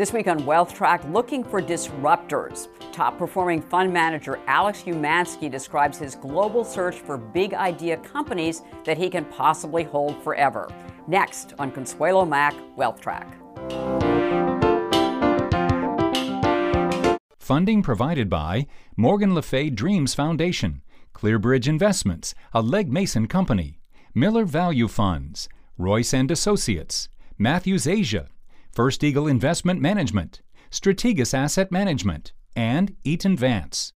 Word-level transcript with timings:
This 0.00 0.14
week 0.14 0.28
on 0.28 0.46
Wealth 0.46 0.72
Track, 0.72 1.04
looking 1.10 1.44
for 1.44 1.60
disruptors. 1.60 2.68
Top 2.90 3.18
performing 3.18 3.60
fund 3.60 3.92
manager 3.92 4.40
Alex 4.46 4.84
Umansky 4.84 5.50
describes 5.50 5.98
his 5.98 6.14
global 6.14 6.64
search 6.64 6.94
for 7.00 7.18
big 7.18 7.52
idea 7.52 7.98
companies 7.98 8.62
that 8.86 8.96
he 8.96 9.10
can 9.10 9.26
possibly 9.26 9.84
hold 9.84 10.16
forever. 10.22 10.72
Next 11.06 11.52
on 11.58 11.70
Consuelo 11.70 12.24
Mack 12.24 12.54
Wealth 12.76 12.98
Track. 13.02 13.28
Funding 17.38 17.82
provided 17.82 18.30
by 18.30 18.68
Morgan 18.96 19.34
Le 19.34 19.42
Fay 19.42 19.68
Dreams 19.68 20.14
Foundation, 20.14 20.80
Clearbridge 21.14 21.68
Investments, 21.68 22.34
a 22.54 22.62
Legg 22.62 22.90
Mason 22.90 23.26
company, 23.28 23.80
Miller 24.14 24.46
Value 24.46 24.88
Funds, 24.88 25.46
Royce 25.76 26.14
and 26.14 26.30
Associates, 26.30 27.10
Matthews 27.36 27.86
Asia, 27.86 28.28
First 28.72 29.02
Eagle 29.02 29.26
Investment 29.26 29.80
Management, 29.80 30.42
Strategas 30.70 31.34
Asset 31.34 31.72
Management, 31.72 32.32
and 32.54 32.94
Eaton 33.02 33.36
Vance. 33.36 33.92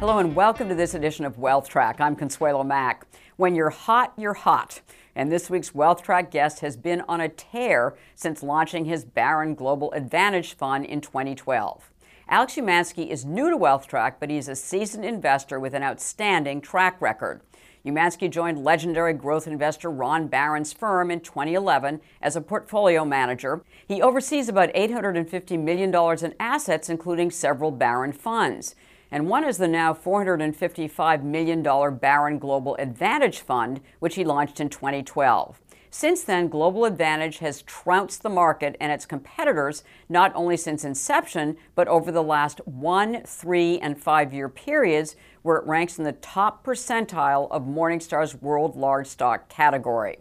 Hello 0.00 0.18
and 0.18 0.34
welcome 0.34 0.68
to 0.68 0.74
this 0.74 0.94
edition 0.94 1.24
of 1.24 1.38
Wealth 1.38 1.68
Track. 1.68 2.00
I'm 2.00 2.16
Consuelo 2.16 2.64
Mack. 2.64 3.06
When 3.36 3.54
you're 3.54 3.70
hot, 3.70 4.12
you're 4.16 4.34
hot. 4.34 4.80
And 5.14 5.30
this 5.30 5.48
week's 5.48 5.72
Wealth 5.72 6.02
Track 6.02 6.32
guest 6.32 6.58
has 6.58 6.76
been 6.76 7.02
on 7.02 7.20
a 7.20 7.28
tear 7.28 7.94
since 8.16 8.42
launching 8.42 8.86
his 8.86 9.04
Baron 9.04 9.54
Global 9.54 9.92
Advantage 9.92 10.54
Fund 10.54 10.84
in 10.84 11.00
2012. 11.00 11.88
Alex 12.28 12.56
Umansky 12.56 13.08
is 13.10 13.24
new 13.24 13.48
to 13.48 13.56
Wealth 13.56 13.86
Track, 13.86 14.18
but 14.18 14.28
he's 14.28 14.48
a 14.48 14.56
seasoned 14.56 15.04
investor 15.04 15.60
with 15.60 15.72
an 15.72 15.84
outstanding 15.84 16.60
track 16.60 17.00
record. 17.00 17.42
Umansky 17.84 18.30
joined 18.30 18.64
legendary 18.64 19.12
growth 19.12 19.46
investor 19.46 19.90
Ron 19.90 20.26
Baron's 20.26 20.72
firm 20.72 21.10
in 21.10 21.20
2011 21.20 22.00
as 22.22 22.34
a 22.34 22.40
portfolio 22.40 23.04
manager. 23.04 23.62
He 23.86 24.00
oversees 24.00 24.48
about 24.48 24.72
$850 24.72 25.62
million 25.62 25.94
in 26.24 26.34
assets, 26.40 26.88
including 26.88 27.30
several 27.30 27.70
Baron 27.70 28.12
funds. 28.12 28.74
And 29.10 29.28
one 29.28 29.44
is 29.44 29.58
the 29.58 29.68
now 29.68 29.92
$455 29.92 31.22
million 31.22 31.62
Baron 31.98 32.38
Global 32.38 32.74
Advantage 32.76 33.40
Fund, 33.40 33.80
which 33.98 34.14
he 34.14 34.24
launched 34.24 34.60
in 34.60 34.70
2012. 34.70 35.60
Since 35.90 36.24
then, 36.24 36.48
Global 36.48 36.86
Advantage 36.86 37.38
has 37.38 37.62
trounced 37.62 38.24
the 38.24 38.28
market 38.28 38.76
and 38.80 38.90
its 38.90 39.06
competitors 39.06 39.84
not 40.08 40.32
only 40.34 40.56
since 40.56 40.84
inception, 40.84 41.56
but 41.76 41.86
over 41.86 42.10
the 42.10 42.22
last 42.22 42.60
one, 42.66 43.22
three, 43.22 43.78
and 43.78 43.96
five 43.96 44.34
year 44.34 44.48
periods, 44.48 45.14
where 45.44 45.58
it 45.58 45.66
ranks 45.66 45.98
in 45.98 46.04
the 46.04 46.12
top 46.12 46.64
percentile 46.64 47.50
of 47.50 47.64
Morningstar's 47.64 48.34
World 48.34 48.76
Large 48.76 49.06
Stock 49.06 49.50
category. 49.50 50.16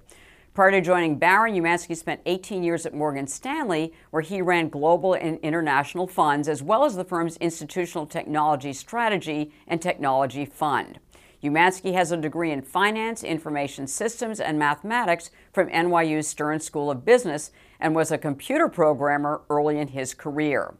Prior 0.53 0.69
to 0.69 0.81
joining 0.81 1.17
Baron, 1.17 1.55
Umansky 1.55 1.95
spent 1.95 2.19
18 2.25 2.61
years 2.61 2.85
at 2.85 2.93
Morgan 2.93 3.25
Stanley, 3.25 3.94
where 4.11 4.21
he 4.21 4.41
ran 4.41 4.67
global 4.67 5.13
and 5.13 5.39
international 5.39 6.07
funds, 6.07 6.49
as 6.49 6.61
well 6.61 6.83
as 6.83 6.95
the 6.95 7.05
firm's 7.05 7.38
institutional 7.38 8.05
technology 8.05 8.73
strategy 8.73 9.53
and 9.66 9.81
technology 9.81 10.45
fund. 10.45 10.99
Umansky 11.41 11.94
has 11.94 12.11
a 12.11 12.17
degree 12.17 12.51
in 12.51 12.61
finance, 12.61 13.23
information 13.23 13.88
systems, 13.88 14.41
and 14.41 14.59
mathematics 14.59 15.31
from 15.53 15.69
NYU's 15.69 16.27
Stern 16.27 16.59
School 16.59 16.91
of 16.91 17.05
Business 17.05 17.49
and 17.79 17.95
was 17.95 18.11
a 18.11 18.17
computer 18.17 18.67
programmer 18.67 19.41
early 19.49 19.79
in 19.79 19.88
his 19.88 20.13
career. 20.13 20.75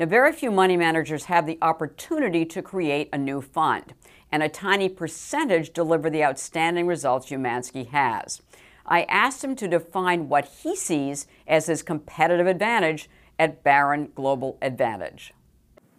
Now, 0.00 0.06
very 0.06 0.32
few 0.32 0.50
money 0.50 0.76
managers 0.76 1.26
have 1.26 1.46
the 1.46 1.58
opportunity 1.62 2.44
to 2.46 2.62
create 2.62 3.08
a 3.12 3.18
new 3.18 3.40
fund, 3.40 3.94
and 4.30 4.42
a 4.42 4.48
tiny 4.48 4.88
percentage 4.88 5.72
deliver 5.72 6.08
the 6.08 6.24
outstanding 6.24 6.86
results 6.86 7.30
Umansky 7.30 7.88
has. 7.88 8.40
I 8.86 9.02
asked 9.04 9.44
him 9.44 9.54
to 9.56 9.68
define 9.68 10.28
what 10.28 10.46
he 10.46 10.74
sees 10.74 11.26
as 11.46 11.66
his 11.66 11.82
competitive 11.82 12.46
advantage 12.46 13.08
at 13.38 13.62
Baron 13.62 14.10
Global 14.14 14.58
Advantage. 14.62 15.32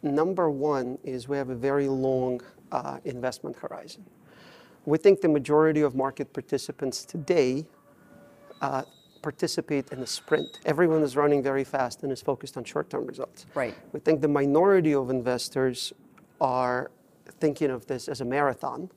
Number 0.01 0.49
one 0.49 0.97
is 1.03 1.29
we 1.29 1.37
have 1.37 1.49
a 1.49 1.55
very 1.55 1.87
long 1.87 2.41
uh, 2.71 2.97
investment 3.05 3.55
horizon. 3.55 4.05
We 4.85 4.97
think 4.97 5.21
the 5.21 5.29
majority 5.29 5.81
of 5.81 5.95
market 5.95 6.33
participants 6.33 7.05
today 7.05 7.65
uh, 8.61 8.83
participate 9.23 9.91
in 9.91 9.99
a 9.99 10.05
sprint. 10.05 10.59
Everyone 10.65 11.01
is 11.01 11.15
running 11.15 11.41
very 11.41 11.63
fast 11.63 12.03
and 12.03 12.11
is 12.11 12.21
focused 12.21 12.57
on 12.57 12.63
short-term 12.63 13.07
results. 13.07 13.47
Right. 13.55 13.73
We 13.91 13.99
think 13.99 14.21
the 14.21 14.27
minority 14.27 14.93
of 14.93 15.09
investors 15.09 15.93
are 16.39 16.91
thinking 17.39 17.71
of 17.71 17.87
this 17.87 18.07
as 18.07 18.21
a 18.21 18.25
marathon 18.25 18.91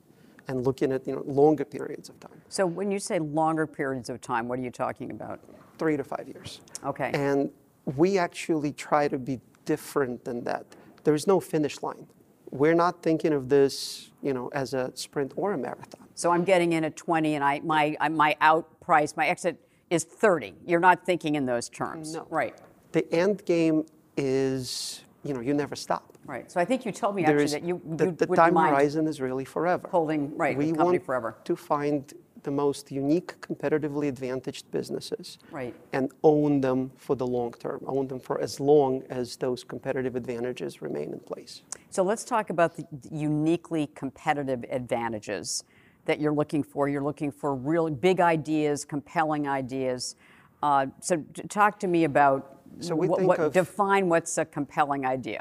and 0.49 0.65
looking 0.65 0.93
at 0.93 1.07
you 1.07 1.15
know 1.15 1.23
longer 1.27 1.65
periods 1.65 2.09
of 2.09 2.21
time. 2.21 2.41
So 2.49 2.67
when 2.67 2.91
you 2.91 2.99
say 2.99 3.19
longer 3.19 3.67
periods 3.67 4.11
of 4.11 4.21
time, 4.21 4.49
what 4.49 4.59
are 4.59 4.63
you 4.63 4.71
talking 4.71 5.11
about? 5.11 5.41
Three 5.79 5.97
to 5.97 6.05
five 6.05 6.27
years. 6.29 6.61
Okay. 6.85 7.11
And 7.15 7.51
we 7.97 8.19
actually 8.19 8.73
try 8.73 9.09
to 9.09 9.19
be 9.19 9.41
different 9.65 10.25
than 10.25 10.45
that. 10.45 10.67
There 11.05 11.15
is 11.15 11.27
no 11.27 11.41
finish 11.41 11.83
line 11.83 12.07
we're 12.51 12.75
not 12.75 13.03
thinking 13.03 13.33
of 13.33 13.49
this, 13.49 14.11
you 14.23 14.33
know, 14.33 14.49
as 14.53 14.75
a 14.75 14.93
sprint 14.95 15.33
or 15.37 15.53
a 15.53 15.59
marathon. 15.59 16.07
So 16.15 16.31
I'm 16.31 16.45
getting 16.45 16.73
in 16.73 16.85
at 16.85 16.97
20, 16.97 17.35
and 17.35 17.45
I 17.45 17.61
my 17.61 17.97
my 18.11 18.37
out 18.41 18.81
price, 18.81 19.17
my 19.17 19.27
exit 19.27 19.61
is 19.91 20.05
30. 20.05 20.55
You're 20.67 20.81
not 20.81 21.05
thinking 21.05 21.35
in 21.37 21.47
those 21.47 21.69
terms, 21.69 22.15
no. 22.15 22.27
right? 22.31 22.57
The 22.93 23.13
end 23.13 23.45
game 23.45 23.87
is, 24.17 25.05
you 25.23 25.35
know, 25.35 25.41
you 25.41 25.55
never 25.55 25.77
stop. 25.77 26.13
Right. 26.25 26.51
So 26.51 26.61
I 26.61 26.65
think 26.65 26.85
you 26.85 26.93
told 26.93 27.15
me 27.15 27.25
actually 27.25 27.47
that 27.47 27.63
you, 27.63 27.81
the, 27.85 28.07
you 28.07 28.13
the 28.13 28.27
time 28.27 28.57
horizon 28.57 29.07
is 29.07 29.21
really 29.21 29.45
forever. 29.45 29.89
Holding 29.89 30.37
right. 30.37 30.57
We 30.57 30.67
the 30.67 30.79
company 30.79 30.99
want 30.99 31.07
forever. 31.07 31.37
to 31.45 31.57
find 31.57 32.13
the 32.43 32.51
most 32.53 32.93
unique, 32.93 33.41
competitively 33.41 34.07
advantaged 34.07 34.71
businesses 34.71 35.39
right. 35.51 35.75
and 35.93 36.13
own 36.23 36.61
them 36.61 36.93
for 36.97 37.17
the 37.17 37.27
long 37.27 37.53
term, 37.53 37.83
own 37.87 38.07
them 38.07 38.21
for 38.21 38.41
as 38.41 38.61
long 38.61 39.03
as 39.11 39.37
those 39.37 39.65
competitive 39.65 40.15
advantages 40.15 40.81
remain 40.81 41.13
in 41.13 41.19
place. 41.19 41.63
So 41.91 42.05
let's 42.05 42.23
talk 42.23 42.51
about 42.51 42.77
the 42.77 42.87
uniquely 43.11 43.89
competitive 43.97 44.65
advantages 44.71 45.65
that 46.07 46.21
you're 46.21 46.33
looking 46.33 46.63
for. 46.63 46.89
You're 46.89 47.05
looking 47.05 47.31
for 47.31 47.55
really 47.55 47.93
big 47.93 48.21
ideas, 48.21 48.85
compelling 48.85 49.47
ideas. 49.47 50.17
Uh, 50.63 50.87
so 51.01 51.23
talk 51.49 51.79
to 51.81 51.87
me 51.87 52.05
about 52.05 52.61
so 52.81 52.95
we 52.95 53.09
what, 53.09 53.19
think 53.19 53.29
what 53.29 53.39
of, 53.39 53.53
define 53.53 54.09
what's 54.09 54.39
a 54.39 54.45
compelling 54.45 55.07
idea. 55.07 55.41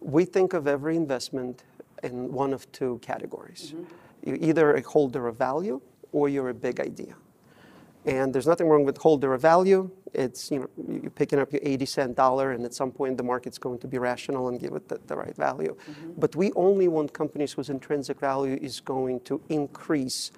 We 0.00 0.24
think 0.24 0.52
of 0.52 0.66
every 0.66 0.96
investment 0.96 1.64
in 2.02 2.32
one 2.32 2.52
of 2.52 2.70
two 2.72 2.98
categories. 3.02 3.74
Mm-hmm. 3.74 4.28
You're 4.28 4.50
either 4.50 4.74
a 4.74 4.82
holder 4.82 5.26
of 5.28 5.36
value 5.36 5.80
or 6.12 6.28
you're 6.28 6.50
a 6.50 6.54
big 6.54 6.80
idea. 6.80 7.14
And 8.04 8.34
there's 8.34 8.46
nothing 8.46 8.68
wrong 8.68 8.84
with 8.84 8.98
holder 8.98 9.32
of 9.32 9.42
value. 9.42 9.90
It's, 10.12 10.50
you 10.50 10.58
know, 10.58 10.68
you're 10.88 11.10
picking 11.10 11.38
up 11.38 11.52
your 11.52 11.60
80 11.62 11.86
cent 11.86 12.16
dollar 12.16 12.52
and 12.52 12.64
at 12.64 12.74
some 12.74 12.90
point 12.90 13.16
the 13.16 13.22
market's 13.22 13.58
going 13.58 13.78
to 13.78 13.86
be 13.86 13.98
rational 13.98 14.48
and 14.48 14.58
give 14.60 14.74
it 14.74 14.88
the, 14.88 15.00
the 15.06 15.16
right 15.16 15.36
value. 15.36 15.76
Mm-hmm. 15.88 16.12
But 16.18 16.34
we 16.34 16.52
only 16.52 16.88
want 16.88 17.12
companies 17.12 17.52
whose 17.52 17.70
intrinsic 17.70 18.18
value 18.18 18.58
is 18.60 18.80
going 18.80 19.20
to 19.20 19.40
increase 19.48 20.32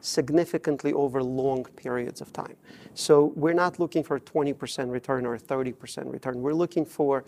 significantly 0.00 0.92
over 0.92 1.22
long 1.22 1.64
periods 1.64 2.20
of 2.20 2.32
time. 2.32 2.56
So 2.94 3.32
we're 3.36 3.54
not 3.54 3.78
looking 3.78 4.02
for 4.02 4.16
a 4.16 4.20
20% 4.20 4.90
return 4.90 5.26
or 5.26 5.34
a 5.34 5.38
30% 5.38 6.10
return. 6.10 6.40
We're 6.40 6.54
looking 6.54 6.86
for 6.86 7.24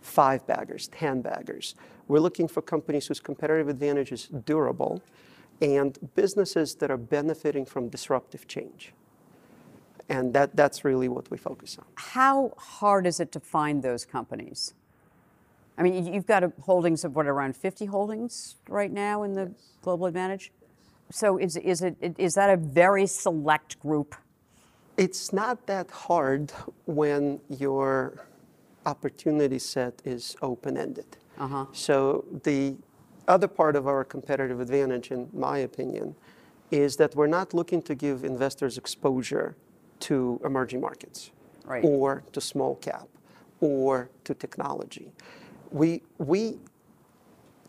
five 0.00 0.46
baggers, 0.46 0.88
10 0.88 1.22
baggers. 1.22 1.74
We're 2.08 2.20
looking 2.20 2.48
for 2.48 2.62
companies 2.62 3.06
whose 3.06 3.20
competitive 3.20 3.68
advantage 3.68 4.12
is 4.12 4.26
durable 4.26 5.02
and 5.60 5.98
businesses 6.14 6.74
that 6.76 6.90
are 6.90 6.96
benefiting 6.96 7.66
from 7.66 7.88
disruptive 7.88 8.48
change. 8.48 8.92
And 10.10 10.34
that, 10.34 10.56
that's 10.56 10.84
really 10.84 11.08
what 11.08 11.30
we 11.30 11.38
focus 11.38 11.78
on. 11.78 11.86
How 11.94 12.52
hard 12.58 13.06
is 13.06 13.20
it 13.20 13.30
to 13.32 13.40
find 13.40 13.80
those 13.80 14.04
companies? 14.04 14.74
I 15.78 15.82
mean, 15.84 16.12
you've 16.12 16.26
got 16.26 16.42
holdings 16.60 17.04
of 17.04 17.14
what, 17.14 17.26
around 17.26 17.56
50 17.56 17.86
holdings 17.86 18.56
right 18.68 18.90
now 18.90 19.22
in 19.22 19.34
the 19.34 19.44
yes. 19.44 19.78
Global 19.82 20.06
Advantage? 20.06 20.50
So 21.12 21.38
is, 21.38 21.56
is, 21.56 21.82
it, 21.82 21.96
is 22.18 22.34
that 22.34 22.50
a 22.50 22.56
very 22.56 23.06
select 23.06 23.78
group? 23.80 24.16
It's 24.96 25.32
not 25.32 25.66
that 25.68 25.90
hard 25.90 26.52
when 26.86 27.40
your 27.48 28.26
opportunity 28.86 29.60
set 29.60 30.02
is 30.04 30.36
open 30.42 30.76
ended. 30.76 31.16
Uh-huh. 31.38 31.66
So 31.72 32.24
the 32.42 32.76
other 33.28 33.48
part 33.48 33.76
of 33.76 33.86
our 33.86 34.04
competitive 34.04 34.60
advantage, 34.60 35.12
in 35.12 35.28
my 35.32 35.58
opinion, 35.58 36.16
is 36.72 36.96
that 36.96 37.14
we're 37.14 37.28
not 37.28 37.54
looking 37.54 37.80
to 37.82 37.94
give 37.94 38.24
investors 38.24 38.76
exposure 38.76 39.54
to 40.00 40.40
emerging 40.44 40.80
markets 40.80 41.30
right. 41.64 41.84
or 41.84 42.22
to 42.32 42.40
small 42.40 42.76
cap 42.76 43.08
or 43.60 44.10
to 44.24 44.34
technology. 44.34 45.12
We, 45.70 46.02
we 46.18 46.58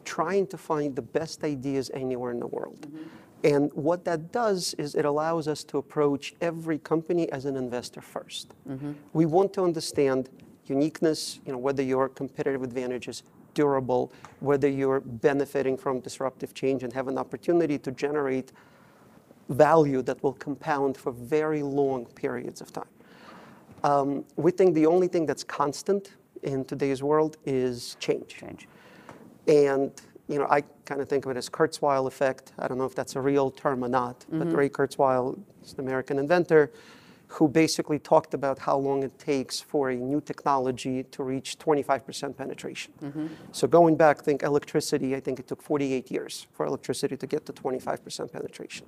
trying 0.05 0.47
to 0.47 0.57
find 0.57 0.95
the 0.95 1.01
best 1.01 1.43
ideas 1.43 1.91
anywhere 1.93 2.31
in 2.31 2.39
the 2.39 2.47
world. 2.47 2.81
Mm-hmm. 2.81 3.07
And 3.43 3.73
what 3.73 4.05
that 4.05 4.31
does 4.31 4.75
is 4.75 4.93
it 4.95 5.05
allows 5.05 5.47
us 5.47 5.63
to 5.65 5.77
approach 5.77 6.33
every 6.41 6.77
company 6.77 7.31
as 7.31 7.45
an 7.45 7.55
investor 7.55 8.01
1st 8.01 8.47
mm-hmm. 8.69 8.91
We 9.13 9.25
want 9.25 9.53
to 9.53 9.63
understand 9.63 10.29
uniqueness, 10.67 11.39
you 11.45 11.51
know, 11.51 11.57
whether 11.57 11.81
your 11.81 12.07
competitive 12.09 12.61
advantage 12.61 13.07
is 13.07 13.23
durable, 13.53 14.11
whether 14.39 14.69
you're 14.69 15.01
benefiting 15.01 15.75
from 15.75 15.99
disruptive 15.99 16.53
change 16.53 16.83
and 16.83 16.93
have 16.93 17.07
an 17.07 17.17
opportunity 17.17 17.77
to 17.79 17.91
generate 17.91 18.51
value 19.49 20.01
that 20.03 20.21
will 20.23 20.33
compound 20.33 20.97
for 20.97 21.11
very 21.11 21.63
long 21.63 22.05
periods 22.05 22.61
of 22.61 22.71
time. 22.71 22.85
Um, 23.83 24.25
we 24.35 24.51
think 24.51 24.75
the 24.75 24.85
only 24.85 25.07
thing 25.07 25.25
that's 25.25 25.43
constant 25.43 26.13
in 26.43 26.65
today's 26.65 27.01
world 27.03 27.37
is 27.45 27.97
change. 27.99 28.27
Change. 28.29 28.67
And 29.47 29.91
you 30.27 30.37
know, 30.37 30.47
I 30.49 30.61
kind 30.85 31.01
of 31.01 31.09
think 31.09 31.25
of 31.25 31.31
it 31.31 31.37
as 31.37 31.49
Kurzweil 31.49 32.07
effect. 32.07 32.53
I 32.57 32.67
don't 32.67 32.77
know 32.77 32.85
if 32.85 32.95
that's 32.95 33.15
a 33.15 33.21
real 33.21 33.51
term 33.51 33.83
or 33.83 33.89
not, 33.89 34.25
but 34.29 34.47
Ray 34.55 34.69
Kurzweil 34.69 35.37
is 35.63 35.73
an 35.73 35.81
American 35.81 36.19
inventor 36.19 36.71
who 37.27 37.47
basically 37.47 37.97
talked 37.97 38.33
about 38.33 38.59
how 38.59 38.77
long 38.77 39.03
it 39.03 39.17
takes 39.17 39.61
for 39.61 39.89
a 39.89 39.95
new 39.95 40.19
technology 40.21 41.03
to 41.03 41.23
reach 41.23 41.57
25% 41.57 42.35
penetration. 42.35 42.93
So 43.53 43.67
going 43.67 43.95
back, 43.95 44.21
think 44.21 44.43
electricity, 44.43 45.15
I 45.15 45.21
think 45.21 45.39
it 45.39 45.47
took 45.47 45.61
48 45.61 46.11
years 46.11 46.47
for 46.51 46.65
electricity 46.65 47.15
to 47.17 47.27
get 47.27 47.45
to 47.45 47.53
25% 47.53 48.31
penetration. 48.31 48.85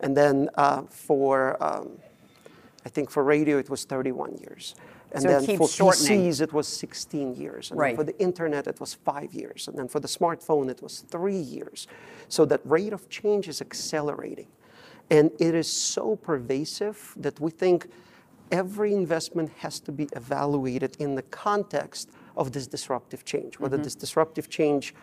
And 0.00 0.16
then 0.16 0.48
uh, 0.54 0.82
for, 0.82 1.62
um, 1.62 1.98
I 2.84 2.88
think 2.88 3.10
for 3.10 3.22
radio, 3.24 3.58
it 3.58 3.70
was 3.70 3.84
31 3.84 4.36
years. 4.36 4.74
And 5.12 5.22
So 5.22 5.28
then 5.28 5.56
for 5.56 5.68
shortening. 5.68 6.22
PCs, 6.30 6.40
it 6.40 6.52
was 6.52 6.66
16 6.68 7.34
years. 7.34 7.70
And 7.70 7.78
then 7.78 7.82
Right. 7.82 7.96
for 7.96 8.04
the 8.04 8.18
internet, 8.18 8.66
it 8.66 8.80
was 8.80 8.94
five 8.94 9.32
years. 9.32 9.68
And 9.68 9.78
then 9.78 9.88
for 9.88 10.00
the 10.00 10.08
smartphone, 10.08 10.68
it 10.70 10.82
was 10.82 11.00
three 11.00 11.38
years. 11.38 11.86
So 12.28 12.44
that 12.46 12.60
rate 12.64 12.92
of 12.92 13.08
change 13.08 13.48
is 13.48 13.60
accelerating. 13.60 14.48
And 15.10 15.30
it 15.38 15.54
is 15.54 15.70
so 15.70 16.16
pervasive 16.16 17.14
that 17.16 17.38
we 17.40 17.50
think 17.50 17.88
every 18.50 18.92
investment 18.92 19.50
has 19.58 19.80
to 19.80 19.92
be 19.92 20.08
evaluated 20.14 20.96
in 20.98 21.14
the 21.14 21.22
context 21.22 22.10
of 22.36 22.52
this 22.52 22.66
disruptive 22.66 23.24
change, 23.24 23.58
whether 23.58 23.76
this 23.76 23.94
disruptive 23.94 24.48
change 24.48 24.94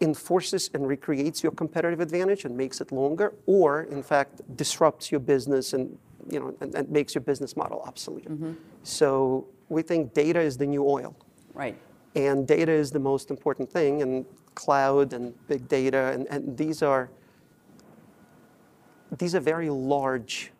enforces 0.00 0.70
and 0.74 0.86
recreates 0.86 1.42
your 1.42 1.52
competitive 1.52 2.00
advantage 2.00 2.44
and 2.44 2.56
makes 2.56 2.80
it 2.80 2.90
longer, 2.92 3.34
or 3.46 3.82
in 3.84 4.02
fact 4.02 4.40
disrupts 4.56 5.10
your 5.10 5.20
business 5.20 5.72
and 5.72 5.98
you 6.30 6.40
know 6.40 6.54
and, 6.60 6.74
and 6.74 6.88
makes 6.90 7.14
your 7.14 7.22
business 7.22 7.56
model 7.56 7.82
obsolete. 7.86 8.28
Mm-hmm. 8.28 8.52
So 8.82 9.46
we 9.68 9.82
think 9.82 10.14
data 10.14 10.40
is 10.40 10.56
the 10.56 10.66
new 10.66 10.84
oil, 10.88 11.14
Right. 11.54 11.76
and 12.14 12.46
data 12.46 12.72
is 12.72 12.90
the 12.90 12.98
most 12.98 13.30
important 13.30 13.70
thing, 13.70 14.02
and 14.02 14.24
cloud 14.54 15.12
and 15.12 15.34
big 15.48 15.68
data, 15.68 16.12
and, 16.14 16.26
and 16.28 16.56
these 16.56 16.82
are 16.82 17.10
these 19.18 19.34
are 19.34 19.40
very 19.40 19.70
large 19.70 20.52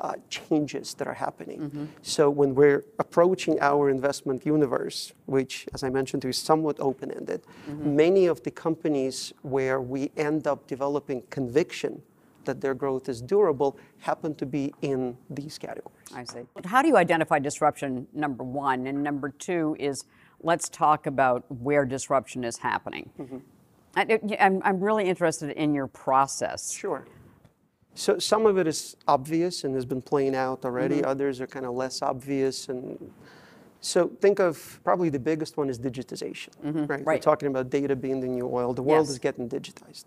uh, 0.00 0.14
changes 0.28 0.94
that 0.94 1.06
are 1.06 1.14
happening. 1.14 1.60
Mm-hmm. 1.60 1.84
So 2.02 2.30
when 2.30 2.54
we're 2.54 2.84
approaching 2.98 3.60
our 3.60 3.90
investment 3.90 4.46
universe, 4.46 5.12
which, 5.26 5.66
as 5.74 5.82
I 5.82 5.90
mentioned, 5.90 6.24
is 6.24 6.38
somewhat 6.38 6.80
open-ended, 6.80 7.42
mm-hmm. 7.42 7.96
many 7.96 8.26
of 8.26 8.42
the 8.42 8.50
companies 8.50 9.32
where 9.42 9.80
we 9.80 10.10
end 10.16 10.46
up 10.46 10.66
developing 10.66 11.22
conviction 11.30 12.02
that 12.44 12.60
their 12.60 12.74
growth 12.74 13.08
is 13.08 13.20
durable 13.20 13.78
happen 13.98 14.34
to 14.34 14.46
be 14.46 14.72
in 14.80 15.16
these 15.28 15.58
categories. 15.58 16.06
I 16.14 16.24
see. 16.24 16.40
How 16.64 16.80
do 16.80 16.88
you 16.88 16.96
identify 16.96 17.38
disruption, 17.38 18.06
number 18.14 18.42
one? 18.42 18.86
And 18.86 19.02
number 19.02 19.28
two 19.28 19.76
is 19.78 20.04
let's 20.40 20.68
talk 20.70 21.06
about 21.06 21.44
where 21.48 21.84
disruption 21.84 22.44
is 22.44 22.56
happening. 22.56 23.10
Mm-hmm. 23.18 23.38
I, 23.96 24.02
am 24.38 24.62
I'm 24.64 24.80
really 24.80 25.04
interested 25.04 25.50
in 25.50 25.74
your 25.74 25.88
process. 25.88 26.72
Sure. 26.72 27.04
So 28.00 28.18
some 28.18 28.46
of 28.46 28.56
it 28.56 28.66
is 28.66 28.96
obvious 29.06 29.64
and 29.64 29.74
has 29.74 29.84
been 29.84 30.00
playing 30.00 30.34
out 30.34 30.64
already. 30.64 31.04
Others 31.04 31.38
are 31.42 31.46
kind 31.46 31.66
of 31.66 31.74
less 31.74 32.00
obvious. 32.00 32.70
And 32.70 33.12
so 33.82 34.08
think 34.22 34.40
of 34.40 34.80
probably 34.84 35.10
the 35.10 35.18
biggest 35.18 35.58
one 35.58 35.68
is 35.68 35.78
digitization, 35.78 36.48
right? 36.88 37.04
We're 37.04 37.18
talking 37.18 37.48
about 37.48 37.68
data 37.68 37.94
being 37.94 38.20
the 38.20 38.26
new 38.26 38.48
oil. 38.50 38.72
The 38.72 38.82
world 38.82 39.04
Yes. 39.04 39.10
is 39.10 39.18
getting 39.18 39.50
digitized. 39.50 40.06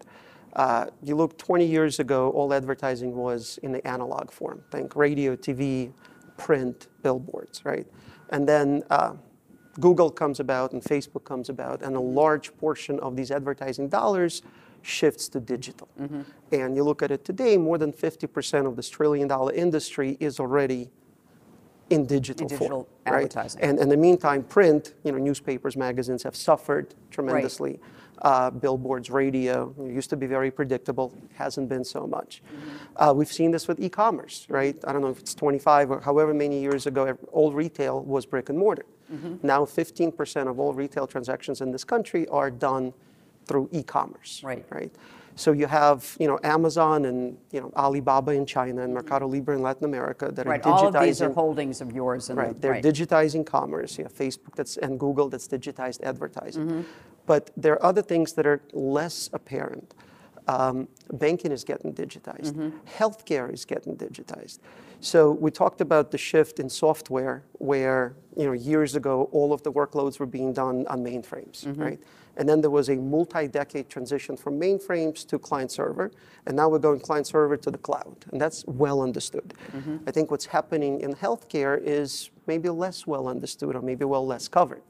Uh, 0.53 0.87
you 1.03 1.15
look 1.15 1.37
20 1.37 1.67
years 1.67 1.99
ago, 1.99 2.31
all 2.31 2.51
advertising 2.51 3.15
was 3.15 3.59
in 3.61 3.71
the 3.71 3.87
analog 3.87 4.31
form. 4.31 4.63
Think 4.71 4.95
radio, 4.95 5.35
TV, 5.35 5.91
print, 6.35 6.87
billboards, 7.03 7.63
right? 7.63 7.85
And 8.29 8.49
then 8.49 8.81
uh, 8.89 9.13
Google 9.79 10.09
comes 10.09 10.39
about 10.39 10.71
and 10.71 10.81
Facebook 10.81 11.25
comes 11.25 11.47
about, 11.47 11.83
and 11.83 11.95
a 11.95 11.99
large 11.99 12.57
portion 12.57 12.99
of 13.01 13.15
these 13.15 13.29
advertising 13.29 13.87
dollars 13.87 14.41
shifts 14.83 15.27
to 15.29 15.39
digital. 15.39 15.87
And 16.51 16.75
you 16.75 16.83
look 16.83 17.01
at 17.01 17.09
it 17.09 17.25
today, 17.25 17.57
more 17.57 17.77
than 17.77 17.91
50% 17.91 18.67
of 18.67 18.75
this 18.75 18.89
trillion 18.89 19.27
dollar 19.27 19.53
industry 19.53 20.17
is 20.19 20.39
already 20.39 20.91
in 21.89 22.05
digital, 22.05 22.43
in 22.43 22.47
digital 22.47 22.67
form. 22.67 22.85
right? 23.05 23.23
advertising. 23.23 23.61
And 23.61 23.79
in 23.79 23.89
the 23.89 23.97
meantime, 23.97 24.43
print, 24.43 24.93
you 25.03 25.11
know, 25.11 25.17
newspapers, 25.17 25.75
magazines 25.75 26.23
have 26.23 26.35
suffered 26.35 26.93
tremendously. 27.11 27.79
Uh, 28.21 28.49
billboards, 28.49 29.09
radio, 29.09 29.73
used 29.85 30.09
to 30.09 30.15
be 30.15 30.27
very 30.27 30.49
predictable, 30.49 31.13
hasn't 31.33 31.67
been 31.67 31.83
so 31.83 32.07
much. 32.07 32.41
Mm-hmm. 32.45 32.69
Uh, 32.95 33.13
we've 33.13 33.31
seen 33.31 33.51
this 33.51 33.67
with 33.67 33.81
e-commerce, 33.81 34.45
right? 34.49 34.77
I 34.87 34.93
don't 34.93 35.01
know 35.01 35.09
if 35.09 35.19
it's 35.19 35.35
25 35.35 35.91
or 35.91 35.99
however 35.99 36.33
many 36.33 36.61
years 36.61 36.85
ago, 36.85 37.17
all 37.33 37.51
retail 37.51 38.01
was 38.01 38.25
brick 38.25 38.47
and 38.47 38.57
mortar. 38.57 38.85
Mm-hmm. 39.11 39.45
Now 39.45 39.65
15% 39.65 40.47
of 40.47 40.57
all 40.57 40.73
retail 40.73 41.05
transactions 41.05 41.59
in 41.59 41.71
this 41.71 41.83
country 41.83 42.25
are 42.29 42.49
done 42.49 42.93
through 43.45 43.69
e-commerce, 43.71 44.41
Right. 44.43 44.65
right? 44.69 44.91
So 45.35 45.51
you 45.51 45.65
have, 45.65 46.15
you 46.19 46.27
know, 46.27 46.39
Amazon 46.43 47.05
and, 47.05 47.37
you 47.51 47.59
know, 47.59 47.71
Alibaba 47.75 48.31
in 48.31 48.45
China 48.45 48.83
and 48.83 48.93
Mercado 48.93 49.27
Libre 49.27 49.55
in 49.55 49.63
Latin 49.63 49.85
America 49.85 50.31
that 50.31 50.45
Right. 50.45 50.63
are 50.63 50.71
digitizing. 50.71 50.81
All 50.83 50.95
of 50.95 51.03
these 51.03 51.21
are 51.23 51.31
holdings 51.31 51.81
of 51.81 51.91
yours. 51.91 52.29
And 52.29 52.37
Right, 52.37 52.61
they're 52.61 52.73
right. 52.73 52.83
digitizing 52.83 53.43
commerce. 53.45 53.97
You 53.97 54.03
have 54.03 54.13
Facebook 54.13 54.55
that's, 54.55 54.77
and 54.77 54.99
Google 54.99 55.29
that's 55.29 55.47
digitized 55.47 56.03
advertising. 56.03 56.65
Mm-hmm. 56.67 56.81
But 57.25 57.49
there 57.57 57.73
are 57.73 57.83
other 57.83 58.01
things 58.03 58.33
that 58.33 58.45
are 58.45 58.61
less 58.73 59.29
apparent. 59.33 59.95
Um, 60.47 60.87
banking 61.13 61.51
is 61.51 61.63
getting 61.63 61.93
digitized. 61.93 62.51
Mm-hmm. 62.53 62.77
Healthcare 62.97 63.53
is 63.53 63.63
getting 63.65 63.95
digitized. 63.95 64.59
So 64.99 65.31
we 65.31 65.51
talked 65.51 65.81
about 65.81 66.11
the 66.11 66.17
shift 66.17 66.59
in 66.59 66.69
software, 66.69 67.43
where 67.53 68.15
you 68.35 68.45
know 68.45 68.51
years 68.53 68.95
ago 68.95 69.29
all 69.31 69.53
of 69.53 69.61
the 69.63 69.71
workloads 69.71 70.19
were 70.19 70.25
being 70.25 70.53
done 70.53 70.85
on 70.87 71.03
mainframes, 71.03 71.65
Mm-hmm. 71.65 71.81
right? 71.81 71.99
And 72.35 72.49
then 72.49 72.61
there 72.61 72.71
was 72.71 72.89
a 72.89 72.95
multi-decade 72.95 73.89
transition 73.89 74.35
from 74.35 74.59
mainframes 74.59 75.25
to 75.27 75.37
client 75.37 75.71
server, 75.71 76.11
and 76.47 76.55
now 76.55 76.67
we're 76.67 76.79
going 76.79 76.99
client 76.99 77.27
server 77.27 77.57
to 77.57 77.69
the 77.69 77.77
cloud, 77.77 78.25
and 78.31 78.41
that's 78.41 78.65
well 78.65 79.01
understood. 79.01 79.53
Mm-hmm. 79.71 79.97
I 80.07 80.11
think 80.11 80.31
what's 80.31 80.47
happening 80.47 81.01
in 81.01 81.13
healthcare 81.13 81.79
is 81.81 82.31
maybe 82.47 82.69
less 82.69 83.05
well 83.05 83.27
understood, 83.27 83.75
or 83.75 83.81
maybe 83.81 84.03
well 84.05 84.25
less 84.25 84.47
covered. 84.47 84.81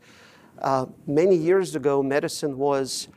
Uh, 0.62 0.86
many 1.06 1.36
years 1.36 1.76
ago, 1.76 2.02
medicine 2.02 2.58
was 2.58 3.10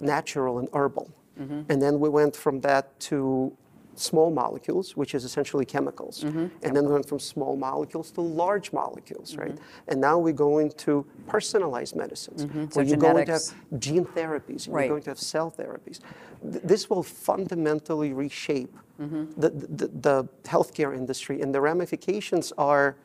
natural 0.00 0.58
and 0.58 0.68
herbal. 0.72 1.10
Mm-hmm. 1.40 1.60
And 1.70 1.80
then 1.82 2.00
we 2.00 2.08
went 2.08 2.36
from 2.36 2.60
that 2.60 2.98
to 3.08 3.52
small 3.96 4.30
molecules, 4.30 4.96
which 4.96 5.14
is 5.14 5.24
essentially 5.24 5.64
chemicals. 5.66 6.24
Mm-hmm. 6.24 6.46
And 6.62 6.76
then 6.76 6.86
we 6.86 6.92
went 6.92 7.06
from 7.06 7.18
small 7.18 7.54
molecules 7.56 8.10
to 8.12 8.20
large 8.22 8.72
molecules, 8.72 9.36
right? 9.36 9.54
Mm-hmm. 9.54 9.88
And 9.88 10.00
now 10.00 10.18
we're 10.18 10.32
going 10.32 10.70
to 10.86 11.04
personalized 11.26 11.94
medicines, 11.96 12.46
where 12.74 12.84
you're 12.84 12.96
going 12.96 13.26
to 13.26 13.32
have 13.32 13.42
genetics. 13.42 13.54
gene 13.78 14.04
therapies, 14.06 14.66
and 14.66 14.74
Right. 14.74 14.82
you're 14.86 14.94
going 14.94 15.02
to 15.02 15.10
have 15.10 15.18
cell 15.18 15.52
therapies. 15.56 16.00
Th- 16.42 16.62
this 16.64 16.88
will 16.88 17.02
fundamentally 17.02 18.12
reshape 18.12 18.74
the, 18.98 19.48
the, 19.50 19.88
the 19.88 20.24
healthcare 20.44 20.94
industry, 20.96 21.40
and 21.42 21.54
the 21.54 21.60
ramifications 21.60 22.52
are, 22.58 22.96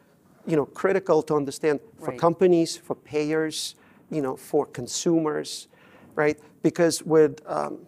you 0.45 0.55
know, 0.55 0.65
critical 0.65 1.21
to 1.23 1.35
understand 1.35 1.79
for 1.99 2.09
Right. 2.11 2.19
companies, 2.19 2.77
for 2.77 2.95
payers, 2.95 3.75
you 4.09 4.21
know, 4.21 4.35
for 4.35 4.65
consumers, 4.65 5.67
right? 6.15 6.37
Because 6.61 7.01
with 7.03 7.41
um, 7.47 7.79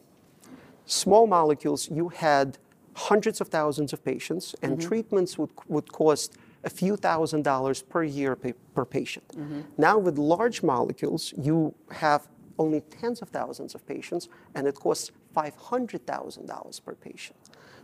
small 0.88 1.28
molecules, 1.28 1.90
you 1.92 2.10
had 2.10 2.58
hundreds 2.96 3.40
of 3.42 3.50
thousands 3.50 3.94
of 3.94 4.04
patients, 4.04 4.56
and 4.64 4.78
mm-hmm. 4.78 4.88
treatments 4.88 5.38
would, 5.38 5.52
would 5.68 5.92
cost 5.92 6.38
a 6.64 6.70
few 6.70 6.96
thousand 6.96 7.44
dollars 7.44 7.84
per 7.84 8.04
year 8.04 8.36
pa- 8.36 8.58
per 8.74 8.86
patient. 8.86 9.28
Mm-hmm. 9.30 9.62
Now, 9.78 10.00
with 10.00 10.18
large 10.18 10.64
molecules, 10.64 11.34
you 11.38 11.76
have 11.92 12.28
only 12.58 12.82
tens 12.82 13.22
of 13.22 13.30
thousands 13.30 13.76
of 13.76 13.86
patients, 13.86 14.30
and 14.56 14.68
it 14.68 14.74
costs 14.74 15.12
$500,000 15.36 16.84
per 16.84 16.96
patient. 16.96 17.38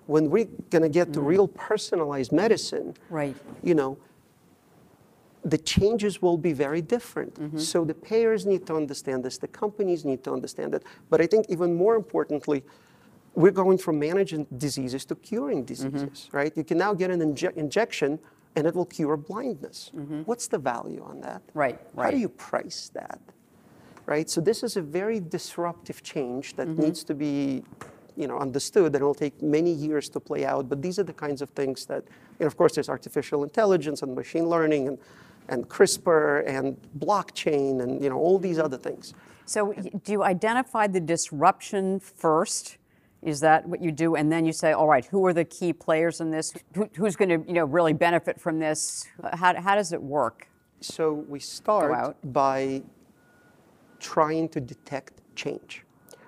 When 0.07 0.29
we're 0.31 0.49
going 0.71 0.81
to 0.81 0.89
get 0.89 1.13
to 1.13 1.19
mm. 1.19 1.25
real 1.27 1.47
personalized 1.47 2.31
medicine, 2.31 2.95
Right. 3.09 3.37
you 3.61 3.75
know, 3.75 3.97
the 5.45 5.57
changes 5.57 6.21
will 6.21 6.37
be 6.37 6.53
very 6.53 6.81
different. 6.81 7.35
Mm-hmm. 7.35 7.59
So 7.59 7.85
the 7.85 7.93
payers 7.93 8.45
need 8.45 8.65
to 8.67 8.75
understand 8.75 9.23
this, 9.23 9.37
the 9.37 9.47
companies 9.47 10.03
need 10.05 10.23
to 10.23 10.33
understand 10.33 10.73
it. 10.73 10.83
But 11.09 11.21
I 11.21 11.27
think 11.27 11.45
even 11.49 11.75
more 11.75 11.95
importantly, 11.95 12.63
we're 13.35 13.51
going 13.51 13.77
from 13.77 13.99
managing 13.99 14.45
diseases 14.57 15.05
to 15.05 15.15
curing 15.15 15.63
diseases, 15.63 16.27
mm-hmm. 16.27 16.37
right? 16.37 16.55
You 16.55 16.63
can 16.63 16.77
now 16.77 16.93
get 16.93 17.09
an 17.09 17.19
inje- 17.19 17.55
injection 17.57 18.19
and 18.55 18.67
it 18.67 18.75
will 18.75 18.85
cure 18.85 19.17
blindness. 19.17 19.91
Mm-hmm. 19.95 20.21
What's 20.21 20.47
the 20.47 20.59
value 20.59 21.03
on 21.03 21.21
that? 21.21 21.41
Right, 21.53 22.05
How 22.05 22.11
do 22.11 22.17
you 22.17 22.29
price 22.29 22.91
that? 22.93 23.19
Right? 24.05 24.29
So 24.29 24.41
this 24.41 24.63
is 24.63 24.77
a 24.77 24.81
very 24.81 25.19
disruptive 25.19 26.03
change 26.03 26.55
that 26.57 26.67
mm-hmm. 26.67 26.81
needs 26.81 27.03
to 27.05 27.15
be 27.15 27.63
you 28.15 28.27
know, 28.27 28.37
understood 28.37 28.87
and 28.87 28.95
it'll 28.95 29.13
take 29.13 29.41
many 29.41 29.71
years 29.71 30.09
to 30.09 30.19
play 30.19 30.45
out. 30.45 30.69
But 30.69 30.81
these 30.81 30.99
are 30.99 31.03
the 31.03 31.13
kinds 31.13 31.41
of 31.41 31.49
things 31.51 31.85
that, 31.87 32.03
and 32.39 32.45
of 32.45 32.55
course, 32.57 32.75
there's 32.75 32.89
artificial 32.89 33.43
intelligence 33.43 34.01
and 34.03 34.13
machine 34.13 34.47
learning 34.47 34.87
and, 34.87 34.97
and 35.49 35.67
CRISPR 35.67 36.47
and 36.47 36.77
blockchain 36.99 37.81
and 37.81 38.01
you 38.01 38.09
know 38.09 38.17
all 38.17 38.37
these 38.37 38.59
other 38.59 38.77
things. 38.77 39.13
So 39.45 39.73
do 39.73 40.11
you 40.11 40.23
identify 40.23 40.87
the 40.87 41.01
disruption 41.01 41.99
first 41.99 42.77
Is 43.25 43.39
that 43.39 43.67
what 43.67 43.81
you 43.81 43.91
do? 43.91 44.15
And 44.15 44.31
then 44.31 44.45
you 44.45 44.51
say, 44.51 44.73
all 44.73 44.87
right, 44.87 45.05
who 45.05 45.25
are 45.25 45.33
the 45.33 45.45
key 45.45 45.73
players 45.73 46.19
in 46.19 46.31
this? 46.31 46.53
Who, 46.75 46.89
who's 46.95 47.15
going 47.15 47.29
to 47.29 47.47
you 47.47 47.53
know, 47.53 47.65
really 47.65 47.93
benefit 47.93 48.39
from 48.39 48.59
this? 48.59 49.07
How, 49.33 49.59
how 49.61 49.75
does 49.75 49.93
it 49.93 50.01
work? 50.01 50.47
So 50.81 51.13
we 51.13 51.39
start 51.39 52.17
by 52.33 52.83
trying 53.99 54.49
to 54.49 54.59
detect 54.59 55.21
change. 55.35 55.83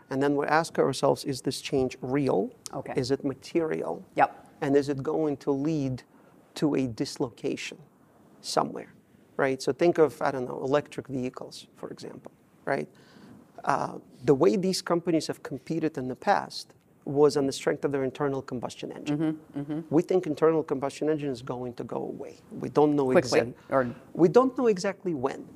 And 0.09 0.23
then 0.23 0.35
we 0.35 0.45
ask 0.45 0.79
ourselves 0.79 1.25
is 1.25 1.41
this 1.41 1.59
change 1.61 1.97
real? 2.01 2.51
Okay. 2.73 2.93
Is 2.95 3.11
it 3.11 3.25
material? 3.25 4.03
Yep. 4.15 4.47
And 4.61 4.75
is 4.75 4.87
it 4.87 5.03
going 5.03 5.37
to 5.37 5.51
lead 5.51 6.03
to 6.55 6.75
a 6.75 6.87
dislocation 6.87 7.77
somewhere? 8.41 8.93
Right? 9.35 9.61
So 9.61 9.73
think 9.73 9.97
of, 9.97 10.21
I 10.21 10.31
don't 10.31 10.45
know, 10.45 10.61
electric 10.63 11.07
vehicles, 11.07 11.67
for 11.75 11.89
example, 11.89 12.31
right? 12.63 12.87
Uh, 13.65 13.97
the 14.23 14.33
way 14.33 14.55
these 14.55 14.81
companies 14.81 15.27
have 15.27 15.43
competed 15.43 15.97
in 15.97 16.07
the 16.07 16.15
past 16.15 16.74
was 17.05 17.37
on 17.37 17.45
the 17.45 17.51
strength 17.51 17.85
of 17.85 17.91
their 17.91 18.03
internal 18.03 18.41
combustion 18.41 18.91
engine. 18.91 19.37
Mm-hmm, 19.57 19.79
We 19.89 20.01
think 20.01 20.25
internal 20.25 20.63
combustion 20.63 21.09
engine 21.09 21.29
is 21.29 21.41
going 21.41 21.73
to 21.75 21.83
go 21.83 21.97
away. 21.97 22.37
We 22.51 22.69
don't 22.69 22.95
know 22.95 23.11
exactly. 23.11 23.53
or- 23.69 23.83
Mm-hmm. 23.85 23.99
We 24.13 24.27
don't 24.29 24.57
know 24.57 24.67
exactly 24.67 25.13
when, 25.13 25.47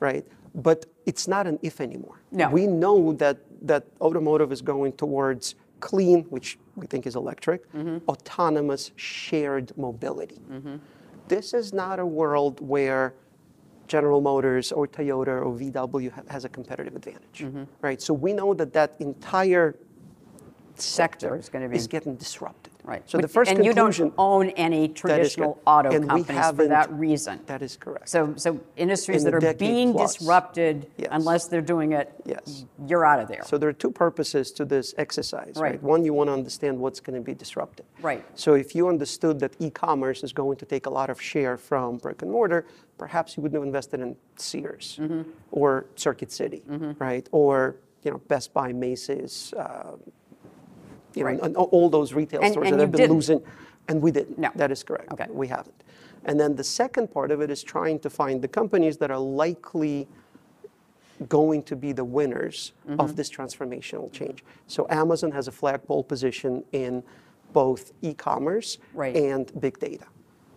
right? 0.00 0.24
But 0.54 0.86
it's 1.04 1.28
not 1.28 1.46
an 1.46 1.58
if 1.62 1.80
anymore. 1.80 2.22
No. 2.32 2.48
We 2.48 2.66
know 2.66 3.12
that 3.14 3.38
that 3.62 3.84
automotive 4.00 4.50
is 4.52 4.62
going 4.62 4.92
towards 4.92 5.54
clean, 5.80 6.22
which 6.30 6.58
we 6.74 6.86
think 6.86 7.06
is 7.06 7.14
electric, 7.16 7.70
Mm-hmm. 7.72 8.08
autonomous 8.08 8.92
shared 8.96 9.76
mobility. 9.76 10.40
This 11.28 11.52
is 11.54 11.72
not 11.74 11.98
a 11.98 12.06
world 12.06 12.60
where 12.60 13.14
General 13.88 14.20
Motors 14.20 14.72
or 14.72 14.86
Toyota 14.88 15.34
or 15.44 15.52
VW 15.60 16.10
ha- 16.10 16.22
has 16.28 16.44
a 16.44 16.48
competitive 16.48 16.94
advantage, 16.96 17.38
Mm-hmm. 17.42 17.64
right? 17.82 18.00
So 18.00 18.14
we 18.14 18.32
know 18.32 18.54
that 18.54 18.72
that 18.72 18.94
entire 19.00 19.76
Sector 20.80 21.36
is 21.36 21.48
gonna 21.48 21.68
be- 21.68 21.76
is 21.76 21.86
getting 21.86 22.16
disrupted. 22.16 22.72
Right. 22.84 23.02
So 23.10 23.18
the 23.18 23.26
first 23.26 23.50
and 23.50 23.64
you 23.64 23.72
don't 23.74 24.12
own 24.16 24.50
any 24.50 24.86
traditional 24.86 25.58
auto 25.66 25.90
And 25.90 26.08
companies 26.08 26.50
for 26.52 26.68
that 26.68 26.88
reason. 26.92 27.40
that 27.46 27.60
is 27.60 27.76
correct. 27.76 28.08
So, 28.08 28.34
so 28.36 28.60
industries 28.76 29.24
In 29.24 29.32
that 29.32 29.44
are 29.44 29.54
being 29.54 29.92
plus. 29.92 30.14
disrupted, 30.18 30.86
Yes. 30.96 31.08
unless 31.10 31.48
they're 31.48 31.60
doing 31.62 31.92
it, 31.94 32.12
Yes. 32.24 32.64
you're 32.86 33.04
out 33.04 33.18
of 33.18 33.26
there. 33.26 33.42
So 33.44 33.58
there 33.58 33.68
are 33.68 33.72
two 33.72 33.90
purposes 33.90 34.52
to 34.52 34.64
this 34.64 34.94
exercise, 34.98 35.56
right? 35.56 35.72
Right. 35.72 35.82
One, 35.82 36.04
you 36.04 36.14
want 36.14 36.28
to 36.28 36.32
understand 36.34 36.78
what's 36.78 37.00
going 37.00 37.16
to 37.16 37.24
be 37.24 37.34
disrupted. 37.34 37.86
Right. 38.02 38.24
So 38.36 38.54
if 38.54 38.72
you 38.76 38.86
understood 38.88 39.40
that 39.40 39.54
e-commerce 39.58 40.22
is 40.22 40.32
going 40.32 40.56
to 40.58 40.64
take 40.64 40.86
a 40.86 40.90
lot 40.90 41.10
of 41.10 41.20
share 41.20 41.56
from 41.56 41.96
brick 41.96 42.22
and 42.22 42.30
mortar, 42.30 42.66
perhaps 42.98 43.36
you 43.36 43.42
wouldn't 43.42 43.56
have 43.60 43.66
invested 43.66 43.98
in 43.98 44.14
Sears 44.36 44.96
Mm-hmm. 45.02 45.22
or 45.50 45.86
Circuit 45.96 46.30
City, 46.30 46.62
right? 47.00 47.28
Or 47.32 47.74
you 48.04 48.12
know 48.12 48.18
Best 48.28 48.54
Buy, 48.54 48.72
Macy's, 48.72 49.52
uh, 49.54 49.96
you 51.16 51.24
know, 51.24 51.30
Right. 51.30 51.42
and 51.42 51.56
all 51.56 51.88
those 51.88 52.12
retail 52.12 52.40
And- 52.42 52.52
stores 52.52 52.66
and 52.70 52.74
that 52.74 52.78
you 52.78 52.82
have 52.82 52.92
been 52.92 53.00
didn't. 53.00 53.14
losing, 53.16 53.42
and 53.88 54.02
we 54.02 54.10
didn't. 54.12 54.38
No. 54.38 54.50
That 54.54 54.70
is 54.70 54.82
correct. 54.84 55.12
Okay. 55.12 55.26
We 55.30 55.48
haven't. 55.48 55.82
And 56.24 56.38
then 56.38 56.56
the 56.56 56.64
second 56.64 57.10
part 57.10 57.30
of 57.30 57.40
it 57.40 57.50
is 57.50 57.62
trying 57.62 57.98
to 58.00 58.10
find 58.10 58.42
the 58.42 58.48
companies 58.48 58.98
that 58.98 59.10
are 59.10 59.18
likely 59.18 60.06
going 61.28 61.62
to 61.62 61.74
be 61.76 61.92
the 61.92 62.04
winners 62.04 62.72
Mm-hmm. 62.86 63.00
of 63.00 63.16
this 63.16 63.30
transformational 63.30 64.12
change. 64.12 64.44
So 64.66 64.86
Amazon 64.90 65.30
has 65.32 65.48
a 65.48 65.52
flagpole 65.52 66.04
position 66.04 66.62
in 66.72 67.02
both 67.52 67.92
e-commerce 68.02 68.78
Right. 68.92 69.16
and 69.16 69.50
big 69.60 69.78
data. 69.78 70.04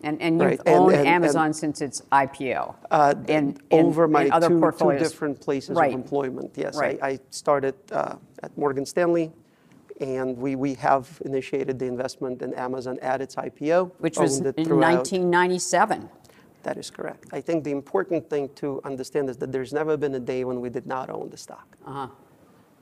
And, 0.04 0.22
and 0.22 0.36
you've 0.40 0.46
Right, 0.50 0.60
and- 0.66 0.76
owned 0.76 0.92
and- 0.92 1.00
and- 1.02 1.08
Amazon 1.08 1.54
since 1.54 1.82
its 1.82 2.02
IPO. 2.12 2.76
Uh, 2.92 3.14
in- 3.28 3.58
over 3.72 4.08
my 4.08 4.28
two, 4.30 4.72
two 4.78 4.98
different 4.98 5.40
places 5.40 5.78
of 5.78 5.84
employment. 5.84 6.52
Yes, 6.58 6.76
Right. 6.78 7.00
I, 7.02 7.08
I 7.10 7.20
started 7.30 7.76
uh, 7.92 8.16
at 8.44 8.58
Morgan 8.58 8.86
Stanley, 8.86 9.32
and 10.00 10.38
we, 10.38 10.56
we 10.56 10.74
have 10.76 11.22
initiated 11.26 11.78
the 11.80 11.86
investment 11.86 12.42
in 12.42 12.54
Amazon 12.54 12.98
at 13.02 13.22
its 13.22 13.36
IPO. 13.36 13.92
Which 14.00 14.18
was 14.18 14.40
in 14.40 14.46
1997. 14.46 16.10
That 16.64 16.78
is 16.78 16.90
correct. 16.90 17.28
I 17.32 17.42
think 17.42 17.64
the 17.64 17.72
important 17.72 18.30
thing 18.30 18.50
to 18.56 18.82
understand 18.84 19.30
is 19.30 19.38
that 19.38 19.52
there's 19.52 19.74
never 19.74 19.98
been 19.98 20.16
a 20.16 20.20
day 20.20 20.44
when 20.44 20.60
we 20.62 20.70
did 20.70 20.86
not 20.86 21.10
own 21.10 21.30
the 21.30 21.38
stock. 21.38 21.78
Uh-huh. 21.86 22.08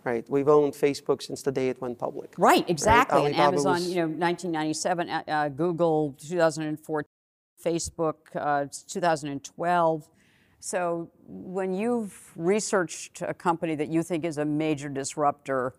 Right? 0.03 0.25
We've 0.29 0.47
owned 0.47 0.73
Facebook 0.73 1.21
since 1.21 1.41
the 1.41 1.51
day 1.51 1.69
it 1.69 1.81
went 1.81 1.99
public. 1.99 2.33
Right, 2.37 2.67
exactly. 2.69 3.25
And 3.25 3.35
Amazon, 3.35 3.73
was- 3.73 3.89
you 3.89 3.95
know, 3.95 4.07
1997, 4.07 5.09
uh, 5.09 5.23
uh, 5.27 5.49
Google 5.49 6.15
2004, 6.19 7.05
Facebook 7.63 8.15
uh, 8.35 8.65
2012. 8.87 10.09
So 10.59 11.09
when 11.27 11.73
you've 11.73 12.31
researched 12.35 13.21
a 13.21 13.33
company 13.33 13.75
that 13.75 13.89
you 13.89 14.01
think 14.01 14.25
is 14.25 14.37
a 14.37 14.45
major 14.45 14.89
disruptor, 14.89 15.73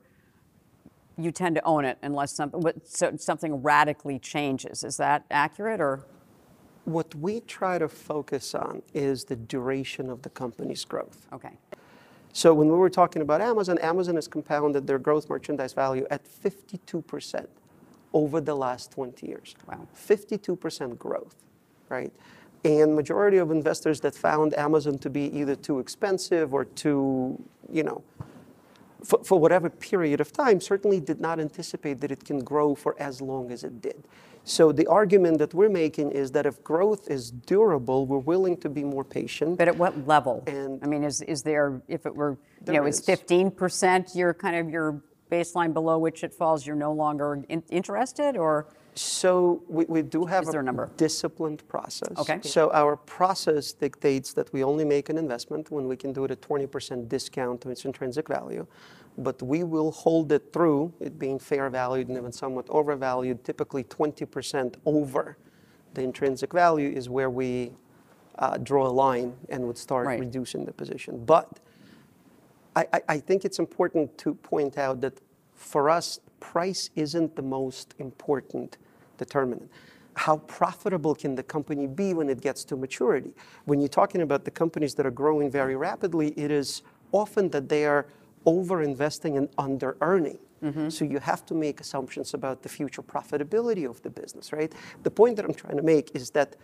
you 1.19 1.33
tend 1.33 1.57
to 1.57 1.65
own 1.65 1.85
it 1.85 1.99
unless 2.03 2.33
something, 2.33 2.63
so 2.85 3.15
something 3.17 3.63
radically 3.63 4.19
changes. 4.19 4.85
Is 4.85 4.97
that 4.99 5.25
accurate 5.31 5.81
or? 5.81 6.05
What 6.85 7.15
we 7.15 7.41
try 7.41 7.77
to 7.79 7.89
focus 7.89 8.55
on 8.55 8.83
is 8.95 9.25
the 9.25 9.37
duration 9.37 10.09
of 10.09 10.23
the 10.23 10.31
company's 10.31 10.85
growth. 10.85 11.27
Okay. 11.33 11.53
So 12.33 12.55
when 12.55 12.69
we 12.69 12.77
were 12.77 12.89
talking 12.89 13.21
about 13.21 13.41
Amazon, 13.41 13.79
Amazon 13.79 14.15
has 14.15 14.29
compounded 14.29 14.87
their 14.87 14.99
gross 14.99 15.29
merchandise 15.29 15.73
value 15.73 16.07
at 16.11 16.23
52% 16.25 17.47
over 18.13 18.41
the 18.41 18.55
last 18.55 18.93
20 18.93 19.27
years. 19.27 19.55
Wow. 19.67 19.87
52% 19.95 20.97
growth, 20.99 21.35
right? 21.89 22.13
And 22.65 22.95
majority 22.95 23.39
of 23.39 23.51
investors 23.51 24.01
that 24.01 24.15
found 24.15 24.55
Amazon 24.55 24.99
to 24.99 25.11
be 25.11 25.37
either 25.37 25.57
too 25.57 25.79
expensive 25.79 26.55
or 26.55 26.65
too, 26.65 27.43
you 27.71 27.83
know, 27.83 28.03
for, 29.05 29.23
for 29.25 29.39
whatever 29.39 29.71
period 29.71 30.21
of 30.21 30.33
time, 30.33 30.61
certainly 30.61 31.01
did 31.01 31.21
not 31.21 31.39
anticipate 31.41 32.01
that 32.01 32.11
it 32.11 32.25
can 32.25 32.41
grow 32.41 32.75
for 32.75 32.97
as 32.99 33.21
long 33.21 33.51
as 33.51 33.65
it 33.65 33.81
did. 33.81 34.05
So 34.45 34.73
the 34.73 34.87
argument 34.87 35.39
that 35.39 35.53
we're 35.53 35.69
making 35.69 36.13
is 36.13 36.33
that 36.33 36.47
if 36.47 36.65
growth 36.65 37.11
is 37.11 37.31
durable, 37.31 38.07
we're 38.07 38.19
willing 38.19 38.57
to 38.59 38.69
be 38.69 38.83
more 38.83 39.05
patient. 39.05 39.59
But 39.59 39.69
at 39.69 39.77
what 39.77 40.07
level? 40.07 40.43
And- 40.47 40.81
I 40.83 40.87
mean, 40.87 41.05
is, 41.05 41.21
is 41.23 41.43
there, 41.43 41.83
if 41.87 42.07
it 42.07 42.15
were, 42.15 42.39
you 42.67 42.73
know, 42.73 42.87
is 42.87 43.01
is. 43.01 43.07
15% 43.07 44.17
your 44.17 44.33
kind 44.33 44.57
of 44.57 44.71
your 44.71 45.03
baseline 45.31 45.75
below 45.75 45.99
which 45.99 46.25
it 46.25 46.33
falls, 46.33 46.67
you're 46.67 46.77
no 46.77 46.93
longer 46.93 47.45
in, 47.49 47.63
interested 47.69 48.37
or? 48.37 48.67
So 48.99 49.63
we, 49.69 49.85
we 49.87 50.03
do 50.03 50.25
have 50.27 50.45
Is 50.45 50.51
there 50.51 50.61
a 50.61 50.65
number? 50.65 50.91
disciplined 50.97 51.67
process. 51.69 52.17
Okay. 52.19 52.41
So 52.43 52.71
our 52.73 52.97
process 52.97 53.73
dictates 53.73 54.33
that 54.35 54.53
we 54.53 54.65
only 54.65 54.85
make 54.85 55.09
an 55.09 55.19
investment 55.19 55.71
when 55.71 55.87
we 55.89 55.97
can 55.97 56.13
do 56.13 56.25
it 56.25 56.31
at 56.31 56.41
20% 56.41 57.09
discount 57.09 57.61
to 57.63 57.71
its 57.71 57.85
intrinsic 57.85 58.29
value. 58.29 58.67
But 59.17 59.43
we 59.43 59.65
will 59.65 59.91
hold 59.91 60.31
it 60.33 60.53
through, 60.53 60.93
it 61.01 61.19
being 61.19 61.39
fair 61.39 61.69
valued 61.71 62.09
and 62.09 62.17
even 62.17 62.33
somewhat 62.33 62.67
overvalued, 62.71 63.45
typically 63.45 63.85
20% 63.85 64.77
over 64.85 65.37
the 65.95 66.03
intrinsic 66.03 66.53
value 66.53 66.91
is 66.91 67.09
where 67.09 67.31
we 67.31 67.73
uh, 68.39 68.57
draw 68.59 68.87
a 68.87 68.91
line 68.91 69.35
and 69.49 69.67
would 69.67 69.79
start 69.79 70.07
Right. 70.07 70.21
reducing 70.21 70.65
the 70.65 70.73
position. 70.73 71.25
But 71.25 71.59
I, 72.77 72.87
I, 72.93 73.01
I 73.09 73.19
think 73.19 73.45
it's 73.45 73.59
important 73.59 74.17
to 74.19 74.35
point 74.35 74.79
out 74.79 75.01
that 75.01 75.21
for 75.55 75.91
us, 75.91 76.21
price 76.39 76.91
isn't 76.95 77.35
the 77.35 77.43
most 77.43 77.95
important 77.99 78.79
determinant. 79.19 79.71
How 80.15 80.39
profitable 80.39 81.15
can 81.15 81.35
the 81.35 81.43
company 81.43 81.87
be 81.87 82.15
when 82.15 82.29
it 82.29 82.41
gets 82.41 82.65
to 82.65 82.77
maturity? 82.77 83.35
When 83.67 83.81
you're 83.81 83.89
talking 83.89 84.23
about 84.23 84.45
the 84.45 84.51
companies 84.51 84.95
that 84.95 85.07
are 85.07 85.13
growing 85.13 85.51
very 85.51 85.77
rapidly, 85.77 86.29
it 86.37 86.51
is 86.51 86.83
often 87.13 87.51
that 87.51 87.69
they 87.69 87.85
are 87.85 88.07
over 88.47 88.83
investing 88.83 89.37
and 89.37 89.49
under 89.59 89.97
earning. 90.01 90.39
Mm-hmm. 90.63 90.89
So 90.89 91.05
you 91.05 91.21
have 91.21 91.47
to 91.47 91.55
make 91.55 91.81
assumptions 91.81 92.35
about 92.35 92.63
the 92.63 92.69
future 92.69 93.03
profitability 93.03 93.89
of 93.89 94.03
the 94.03 94.11
business, 94.11 94.53
right? 94.53 94.73
The 95.05 95.11
point 95.11 95.37
that 95.37 95.45
I'm 95.45 95.55
trying 95.55 95.77
to 95.77 95.83
make 95.83 96.11
is 96.15 96.31
that 96.31 96.57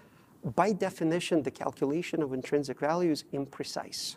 by 0.57 0.73
definition, 0.73 1.43
the 1.43 1.51
calculation 1.51 2.23
of 2.23 2.33
intrinsic 2.33 2.81
value 2.81 3.13
is 3.13 3.25
imprecise 3.33 4.17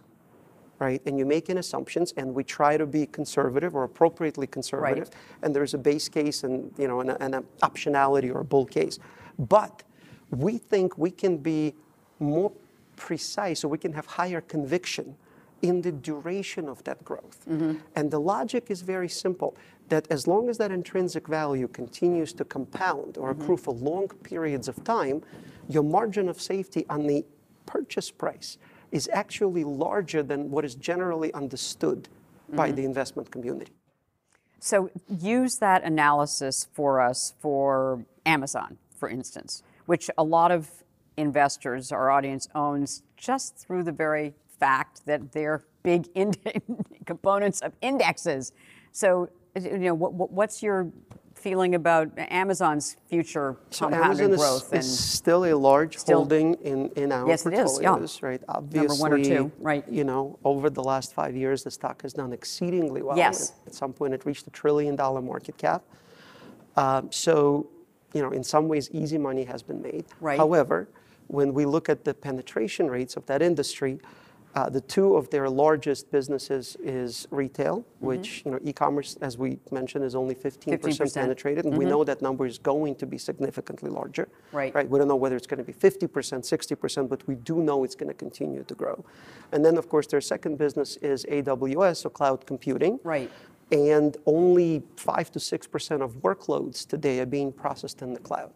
right? 0.79 1.01
And 1.05 1.17
you're 1.17 1.27
making 1.27 1.57
assumptions, 1.57 2.13
and 2.17 2.33
we 2.33 2.43
try 2.43 2.77
to 2.77 2.85
be 2.85 3.05
conservative 3.05 3.75
or 3.75 3.83
appropriately 3.83 4.47
conservative. 4.47 5.05
Right. 5.05 5.43
And 5.43 5.55
there's 5.55 5.73
a 5.73 5.77
base 5.77 6.09
case 6.09 6.43
and 6.43 6.71
you 6.77 6.87
know 6.87 7.01
and, 7.01 7.11
a, 7.11 7.23
and 7.23 7.35
an 7.35 7.45
optionality 7.61 8.33
or 8.33 8.41
a 8.41 8.45
bull 8.45 8.65
case. 8.65 8.99
But 9.39 9.83
we 10.29 10.57
think 10.57 10.97
we 10.97 11.11
can 11.11 11.37
be 11.37 11.73
more 12.19 12.51
precise, 12.95 13.59
so 13.59 13.67
we 13.67 13.77
can 13.77 13.93
have 13.93 14.05
higher 14.05 14.41
conviction 14.41 15.15
in 15.61 15.81
the 15.81 15.91
duration 15.91 16.67
of 16.67 16.83
that 16.83 17.03
growth. 17.03 17.45
Mm-hmm. 17.49 17.77
And 17.95 18.11
the 18.11 18.19
logic 18.19 18.69
is 18.69 18.81
very 18.81 19.09
simple. 19.09 19.55
That 19.89 20.05
as 20.11 20.27
long 20.27 20.49
as 20.49 20.57
that 20.57 20.71
intrinsic 20.71 21.27
value 21.27 21.67
continues 21.67 22.33
to 22.33 22.45
compound 22.45 23.17
or 23.17 23.33
mm-hmm. 23.33 23.41
accrue 23.41 23.57
for 23.57 23.73
long 23.73 24.09
periods 24.23 24.67
of 24.67 24.83
time, 24.83 25.23
your 25.69 25.83
margin 25.83 26.29
of 26.29 26.41
safety 26.41 26.85
on 26.89 27.07
the 27.07 27.25
purchase 27.65 28.11
price 28.11 28.57
is 28.91 29.09
actually 29.11 29.63
larger 29.63 30.23
than 30.23 30.49
what 30.49 30.63
is 30.65 30.75
generally 30.75 31.33
understood 31.33 32.07
by 32.53 32.71
the 32.71 32.77
mm-hmm. 32.77 32.85
investment 32.85 33.31
community. 33.31 33.73
So 34.59 34.89
use 35.07 35.57
that 35.59 35.83
analysis 35.83 36.67
for 36.73 37.01
us 37.01 37.33
for 37.39 38.05
Amazon, 38.25 38.77
for 38.95 39.09
instance, 39.09 39.61
which 39.85 40.09
a 40.17 40.23
lot 40.23 40.51
of 40.51 40.69
investors, 41.15 41.91
our 41.91 42.09
audience 42.09 42.47
owns 42.55 43.03
just 43.17 43.57
through 43.57 43.83
the 43.83 43.91
very 43.91 44.33
fact 44.59 45.05
that 45.05 45.31
they're 45.31 45.63
big 45.83 46.07
ind- 46.15 46.37
components 47.05 47.61
of 47.61 47.73
indexes. 47.81 48.51
So 48.91 49.29
you 49.59 49.77
know, 49.77 49.93
what- 49.93 50.31
what's 50.31 50.61
your 50.61 50.91
feeling 51.47 51.75
about 51.75 52.09
Amazon's 52.17 52.97
future 53.07 53.55
So 53.69 53.85
compounded 53.87 54.25
Amazon 54.25 54.31
is, 54.33 54.37
growth? 54.41 54.73
is 54.73 54.99
still 54.99 55.45
a 55.45 55.53
large 55.55 55.97
Still- 55.97 56.17
holding 56.19 56.55
in, 56.55 56.89
in 56.97 57.11
our 57.13 57.25
Yes, 57.25 57.45
it 57.45 57.53
is, 57.53 57.79
yeah. 57.81 57.91
portfolios, 57.91 58.21
right? 58.21 58.41
Obviously, 58.49 58.99
one 58.99 59.13
or 59.13 59.23
two, 59.23 59.49
right. 59.59 59.85
You 59.89 60.03
know, 60.03 60.37
over 60.43 60.69
the 60.69 60.83
last 60.83 61.13
five 61.13 61.37
years, 61.37 61.63
the 61.63 61.71
stock 61.71 62.01
has 62.01 62.11
done 62.11 62.33
exceedingly 62.33 63.01
well. 63.01 63.15
Yes. 63.17 63.53
At 63.65 63.73
some 63.73 63.93
point, 63.93 64.13
it 64.13 64.25
reached 64.25 64.45
a 64.47 64.49
trillion 64.49 64.97
dollar 64.97 65.21
market 65.21 65.57
cap. 65.57 65.83
Um, 66.75 67.09
so, 67.13 67.67
you 68.13 68.21
know, 68.21 68.31
in 68.31 68.43
some 68.43 68.67
ways, 68.67 68.89
easy 68.91 69.17
money 69.17 69.45
has 69.45 69.63
been 69.63 69.81
made. 69.81 70.03
Right. 70.19 70.37
However, 70.37 70.89
when 71.27 71.53
we 71.53 71.63
look 71.65 71.87
at 71.87 72.03
the 72.03 72.13
penetration 72.13 72.89
rates 72.91 73.15
of 73.15 73.25
that 73.27 73.41
industry, 73.41 73.99
uh, 74.57 74.67
the 74.67 74.81
two 74.81 75.15
of 75.15 75.29
their 75.29 75.47
largest 75.49 76.11
businesses 76.11 76.75
is 76.81 77.27
retail, 77.29 77.77
Mm-hmm. 77.77 78.05
which 78.11 78.29
you 78.45 78.51
know 78.51 78.59
e-commerce, 78.63 79.11
as 79.21 79.37
we 79.43 79.49
mentioned, 79.71 80.03
is 80.09 80.15
only 80.15 80.35
15% 80.35 80.79
15%. 80.79 81.13
penetrated, 81.13 81.65
and 81.65 81.77
we 81.81 81.85
know 81.85 82.03
that 82.03 82.19
number 82.27 82.45
is 82.53 82.57
going 82.57 82.93
to 83.01 83.05
be 83.13 83.17
significantly 83.29 83.89
larger. 83.99 84.25
Mm-hmm. 84.25 84.57
Right. 84.57 84.75
Right. 84.77 84.89
We 84.89 84.97
don't 84.99 85.09
know 85.13 85.21
whether 85.23 85.35
it's 85.39 85.49
going 85.51 85.63
to 85.65 85.69
be 85.73 85.73
50%, 85.73 86.07
60%, 86.07 87.09
but 87.09 87.27
we 87.27 87.35
do 87.49 87.55
know 87.67 87.77
it's 87.85 87.97
going 88.01 88.11
to 88.15 88.19
continue 88.25 88.63
to 88.71 88.75
grow. 88.81 88.97
And 89.51 89.59
then, 89.65 89.75
of 89.77 89.85
course, 89.89 90.07
their 90.07 90.21
second 90.21 90.57
business 90.57 90.97
is 90.97 91.25
AWS, 91.25 91.97
so 91.97 92.09
cloud 92.09 92.39
computing. 92.51 92.99
Right. 93.03 93.31
And 93.71 94.11
only 94.25 94.83
5 94.95 95.31
to 95.35 95.39
6% 95.39 96.01
of 96.01 96.11
workloads 96.27 96.87
today 96.87 97.19
are 97.19 97.25
being 97.37 97.51
processed 97.51 98.01
in 98.01 98.13
the 98.13 98.19
cloud. 98.29 98.51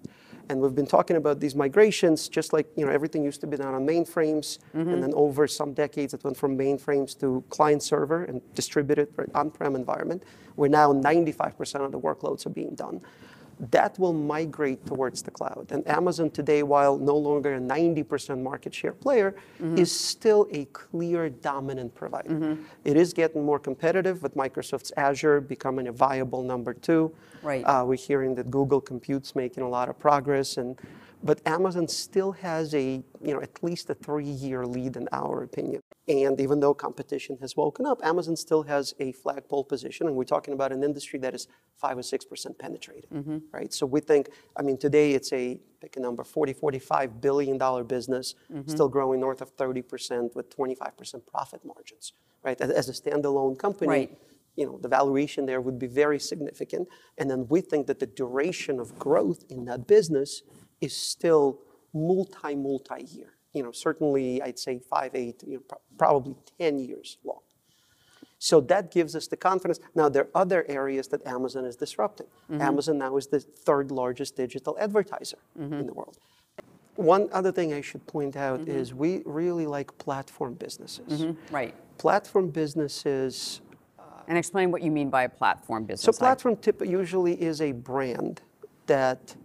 And 0.51 0.59
we've 0.59 0.75
been 0.75 0.85
talking 0.85 1.15
about 1.15 1.39
these 1.39 1.55
migrations, 1.55 2.27
just 2.27 2.51
like 2.51 2.67
you 2.75 2.85
know, 2.85 2.91
everything 2.91 3.23
used 3.23 3.39
to 3.39 3.47
be 3.47 3.55
done 3.55 3.73
on 3.73 3.87
mainframes, 3.87 4.59
and 4.73 4.85
mm-hmm. 4.85 4.99
then 4.99 5.13
over 5.13 5.47
some 5.47 5.71
decades, 5.73 6.13
it 6.13 6.21
went 6.25 6.35
from 6.35 6.57
mainframes 6.57 7.17
to 7.21 7.41
client 7.49 7.81
server 7.81 8.25
and 8.25 8.41
distributed 8.53 9.07
on-prem 9.33 9.77
environment, 9.77 10.23
where 10.55 10.69
now 10.69 10.91
95% 10.91 11.85
of 11.85 11.93
the 11.93 11.99
workloads 11.99 12.45
are 12.45 12.49
being 12.49 12.75
done 12.75 12.99
that 13.69 13.97
will 13.99 14.13
migrate 14.13 14.85
towards 14.87 15.21
the 15.21 15.29
cloud. 15.29 15.67
And 15.69 15.87
Amazon 15.87 16.31
today, 16.31 16.63
while 16.63 16.97
no 16.97 17.15
longer 17.15 17.53
a 17.55 17.59
90% 17.59 18.41
market 18.41 18.73
share 18.73 18.93
player, 18.93 19.35
is 19.77 19.91
still 19.97 20.47
a 20.51 20.65
clear 20.65 21.29
dominant 21.29 21.93
provider. 21.93 22.57
It 22.83 22.97
is 22.97 23.13
getting 23.13 23.45
more 23.45 23.59
competitive 23.59 24.23
with 24.23 24.35
Microsoft's 24.35 24.91
Azure 24.97 25.41
becoming 25.41 25.87
a 25.87 25.91
viable 25.91 26.41
number 26.41 26.73
two. 26.73 27.13
Right. 27.43 27.63
Uh, 27.63 27.83
we're 27.85 27.95
hearing 27.95 28.33
that 28.35 28.49
Google 28.49 28.81
Compute's 28.81 29.35
making 29.35 29.63
a 29.63 29.69
lot 29.69 29.89
of 29.89 29.99
progress, 29.99 30.57
and 30.57 30.77
but 31.23 31.39
Amazon 31.45 31.87
still 31.87 32.31
has 32.31 32.73
a 32.73 33.03
you 33.21 33.33
know 33.33 33.41
at 33.41 33.63
least 33.63 33.89
a 33.89 33.93
three-year 33.93 34.65
lead 34.65 34.95
in 34.97 35.07
our 35.11 35.43
opinion. 35.43 35.81
And 36.07 36.41
even 36.41 36.59
though 36.59 36.73
competition 36.73 37.37
has 37.41 37.55
woken 37.55 37.85
up, 37.85 38.03
Amazon 38.03 38.35
still 38.35 38.63
has 38.63 38.93
a 38.99 39.11
flagpole 39.11 39.63
position, 39.63 40.07
and 40.07 40.15
we're 40.15 40.23
talking 40.23 40.53
about 40.53 40.71
an 40.71 40.83
industry 40.83 41.19
that 41.19 41.33
is 41.35 41.47
five 41.77 41.97
or 41.97 42.03
six 42.03 42.25
percent 42.25 42.57
penetrated, 42.57 43.09
mm-hmm. 43.11 43.37
right? 43.51 43.71
So 43.71 43.85
we 43.85 44.01
think, 44.01 44.29
I 44.57 44.61
mean, 44.63 44.77
today 44.77 45.11
it's 45.11 45.31
a 45.31 45.59
pick 45.79 45.97
a 45.97 45.99
number, 45.99 46.23
40, 46.23 46.53
45 46.53 47.21
billion 47.21 47.57
dollar 47.57 47.83
business, 47.83 48.35
mm-hmm. 48.51 48.69
still 48.69 48.89
growing 48.89 49.19
north 49.19 49.41
of 49.41 49.51
30 49.51 49.81
percent 49.83 50.35
with 50.35 50.49
25 50.49 50.97
percent 50.97 51.25
profit 51.27 51.63
margins, 51.63 52.13
right? 52.43 52.59
As, 52.59 52.71
as 52.71 52.89
a 52.89 52.93
standalone 52.93 53.57
company, 53.57 53.87
Right. 53.87 54.17
you 54.55 54.65
know, 54.65 54.79
the 54.79 54.89
valuation 54.89 55.45
there 55.45 55.61
would 55.61 55.77
be 55.79 55.87
very 55.87 56.19
significant. 56.19 56.87
And 57.17 57.29
then 57.29 57.47
we 57.47 57.61
think 57.61 57.87
that 57.87 57.99
the 57.99 58.07
duration 58.07 58.79
of 58.79 58.97
growth 58.97 59.43
in 59.49 59.65
that 59.65 59.87
business 59.87 60.41
is 60.81 60.95
still 60.95 61.59
multi, 61.93 62.55
multi-year. 62.55 63.33
You 63.53 63.63
know, 63.63 63.71
certainly 63.71 64.41
I'd 64.41 64.59
say 64.59 64.79
five, 64.79 65.11
eight, 65.13 65.43
you 65.45 65.55
know, 65.55 65.63
pro- 65.67 65.81
probably 65.97 66.35
10 66.59 66.79
years 66.79 67.17
long. 67.23 67.39
So 68.39 68.59
that 68.61 68.89
gives 68.89 69.15
us 69.15 69.27
the 69.27 69.37
confidence. 69.37 69.79
Now, 69.93 70.09
there 70.09 70.23
are 70.23 70.41
other 70.41 70.65
areas 70.67 71.07
that 71.09 71.25
Amazon 71.27 71.63
is 71.63 71.75
disrupting. 71.75 72.25
Mm-hmm. 72.49 72.61
Amazon 72.61 72.97
now 72.97 73.15
is 73.17 73.27
the 73.27 73.39
third 73.39 73.91
largest 73.91 74.35
digital 74.35 74.75
advertiser 74.79 75.37
mm-hmm. 75.59 75.73
in 75.75 75.85
the 75.85 75.93
world. 75.93 76.17
One 76.95 77.29
other 77.33 77.51
thing 77.51 77.71
I 77.71 77.81
should 77.81 78.05
point 78.07 78.35
out 78.35 78.61
mm-hmm. 78.61 78.71
is 78.71 78.95
we 78.95 79.21
really 79.25 79.67
like 79.67 79.95
platform 79.99 80.55
businesses. 80.55 81.35
Right. 81.51 81.75
Platform 81.99 82.49
businesses 82.49 83.61
uh, 83.99 84.03
And 84.27 84.39
explain 84.39 84.71
what 84.71 84.81
you 84.81 84.89
mean 84.89 85.11
by 85.11 85.23
a 85.23 85.29
platform 85.29 85.83
business. 85.83 86.15
So 86.15 86.19
platform 86.19 86.55
tip 86.55 86.81
usually 86.83 87.39
is 87.39 87.61
a 87.61 87.73
brand 87.73 88.41
that 88.87 89.35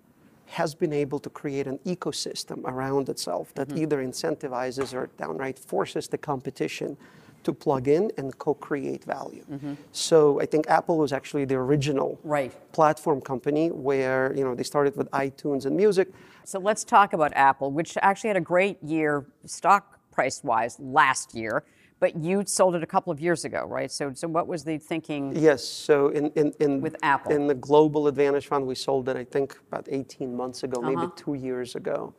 has 0.47 0.75
been 0.75 0.93
able 0.93 1.19
to 1.19 1.31
create 1.31 1.67
an 1.67 1.79
ecosystem 1.85 2.65
around 2.65 3.09
itself 3.09 3.53
that 3.55 3.69
Mm-hmm. 3.69 3.79
either 3.83 3.99
incentivizes 4.05 4.95
or 4.95 5.09
downright 5.19 5.59
forces 5.59 6.09
the 6.09 6.19
competition 6.19 6.97
to 7.43 7.53
plug 7.53 7.87
in 7.89 8.11
and 8.19 8.37
co-create 8.39 9.05
value. 9.05 9.45
So 9.93 10.41
I 10.41 10.47
think 10.47 10.69
Apple 10.69 10.99
was 10.99 11.13
actually 11.13 11.45
the 11.45 11.55
original 11.57 12.11
Mm-hmm. 12.19 12.29
Right. 12.29 12.73
platform 12.73 13.21
company 13.21 13.71
where 13.71 14.33
you 14.37 14.45
know 14.45 14.55
they 14.55 14.63
started 14.65 14.97
with 14.97 15.09
iTunes 15.11 15.67
and 15.67 15.77
music. 15.77 16.09
So 16.45 16.59
let's 16.61 16.85
talk 16.85 17.13
about 17.13 17.33
Apple, 17.35 17.71
which 17.73 17.97
actually 18.03 18.29
had 18.29 18.37
a 18.37 18.41
great 18.55 18.83
year 18.83 19.27
stock 19.45 19.99
price 20.13 20.43
wise 20.45 20.79
last 20.81 21.35
year, 21.35 21.65
but 21.99 22.17
you 22.17 22.45
sold 22.47 22.75
it 22.75 22.83
a 22.83 22.87
couple 22.87 23.13
of 23.13 23.21
years 23.21 23.45
ago, 23.45 23.65
right? 23.67 23.91
So, 23.91 24.13
so 24.13 24.29
what 24.29 24.47
was 24.47 24.65
the 24.65 24.79
thinking? 24.79 25.35
Yes. 25.35 25.65
So 25.65 26.09
in, 26.09 26.31
in, 26.33 26.53
in 26.61 26.81
With 26.81 26.97
Apple. 27.03 27.33
in 27.33 27.47
the 27.47 27.55
Global 27.55 28.07
Advantage 28.07 28.47
Fund, 28.49 28.67
we 28.67 28.75
sold 28.75 29.09
it 29.09 29.17
I 29.17 29.25
think 29.25 29.57
about 29.69 29.87
18 29.91 30.37
months 30.37 30.63
ago, 30.63 30.81
maybe 30.83 30.97
Uh-huh. 30.97 31.11
two 31.17 31.35
years 31.35 31.75
ago. 31.75 32.13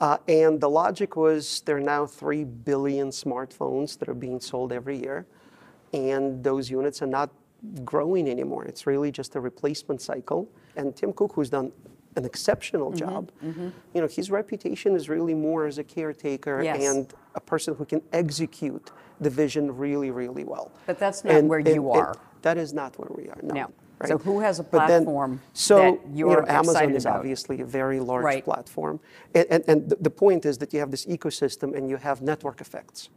Uh, 0.00 0.18
and 0.28 0.60
the 0.60 0.68
logic 0.68 1.16
was 1.16 1.62
there 1.64 1.76
are 1.76 1.80
now 1.80 2.04
3 2.04 2.44
billion 2.44 3.08
smartphones 3.08 3.98
that 3.98 4.08
are 4.08 4.14
being 4.14 4.40
sold 4.40 4.72
every 4.72 4.98
year, 4.98 5.26
and 5.94 6.42
those 6.44 6.70
units 6.70 7.00
are 7.00 7.06
not 7.06 7.30
growing 7.84 8.28
anymore. 8.28 8.64
It's 8.64 8.86
really 8.86 9.10
just 9.10 9.36
a 9.36 9.40
replacement 9.40 10.02
cycle. 10.02 10.48
And 10.76 10.94
Tim 10.94 11.12
Cook, 11.14 11.32
who's 11.34 11.48
done 11.48 11.72
an 12.16 12.24
exceptional 12.24 12.90
Mm-hmm, 12.92 12.98
job, 12.98 13.30
you 13.94 14.00
know, 14.00 14.06
his 14.08 14.30
reputation 14.30 14.94
is 14.96 15.08
really 15.08 15.34
more 15.34 15.66
as 15.66 15.78
a 15.78 15.84
caretaker 15.84 16.62
Yes. 16.62 16.82
and 16.82 17.12
a 17.34 17.40
person 17.40 17.74
who 17.74 17.84
can 17.84 18.00
execute 18.12 18.90
the 19.20 19.30
vision 19.30 19.76
really, 19.76 20.10
really 20.10 20.44
well. 20.44 20.70
But 20.86 20.98
that's 20.98 21.24
not 21.24 21.44
where 21.44 21.60
you 21.60 21.90
are. 21.90 22.14
that 22.42 22.56
is 22.58 22.72
not 22.72 22.98
where 22.98 23.10
we 23.16 23.28
are. 23.28 23.38
No. 23.42 23.54
No. 23.54 23.66
right? 23.98 24.08
So 24.08 24.18
who 24.18 24.40
has 24.40 24.58
a 24.60 24.62
But 24.62 24.86
then- 24.86 25.04
platform 25.04 25.40
so 25.52 25.76
that 25.78 26.16
you 26.18 26.26
know, 26.28 26.44
Amazon 26.48 26.90
is 26.94 27.04
about? 27.06 27.16
obviously 27.18 27.60
a 27.60 27.64
very 27.66 27.98
large 28.00 28.24
Right. 28.24 28.44
platform, 28.44 29.00
and, 29.34 29.46
and, 29.50 29.64
and 29.70 29.78
the, 29.90 29.96
the 29.96 30.10
point 30.10 30.44
is 30.46 30.58
that 30.58 30.72
you 30.72 30.80
have 30.80 30.90
this 30.90 31.06
ecosystem 31.06 31.74
and 31.76 31.88
you 31.90 31.96
have 31.96 32.22
network 32.22 32.60
effects, 32.60 33.08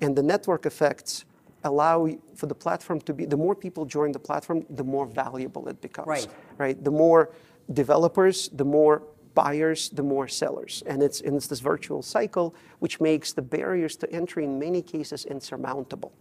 and 0.00 0.16
the 0.16 0.22
network 0.22 0.66
effects 0.66 1.24
allow 1.64 2.08
for 2.34 2.46
the 2.46 2.54
platform 2.56 2.98
to 3.02 3.12
be. 3.14 3.24
The 3.24 3.36
more 3.36 3.54
people 3.54 3.84
join 3.84 4.10
the 4.10 4.18
platform, 4.18 4.66
the 4.70 4.82
more 4.82 5.06
valuable 5.06 5.68
it 5.68 5.80
becomes. 5.80 6.08
Right. 6.08 6.26
Right. 6.58 6.82
The 6.82 6.90
more 6.90 7.30
developers, 7.72 8.48
the 8.50 8.64
more 8.64 9.02
buyers, 9.34 9.88
the 9.90 10.02
more 10.02 10.28
sellers. 10.28 10.82
And 10.86 11.02
it's, 11.02 11.20
and 11.20 11.36
it's 11.36 11.46
this 11.46 11.60
virtual 11.60 12.02
cycle 12.02 12.54
which 12.80 13.00
makes 13.00 13.32
the 13.32 13.42
barriers 13.42 13.96
to 13.96 14.12
entry 14.12 14.44
in 14.44 14.58
many 14.58 14.82
cases 14.82 15.24
insurmountable. 15.24 16.12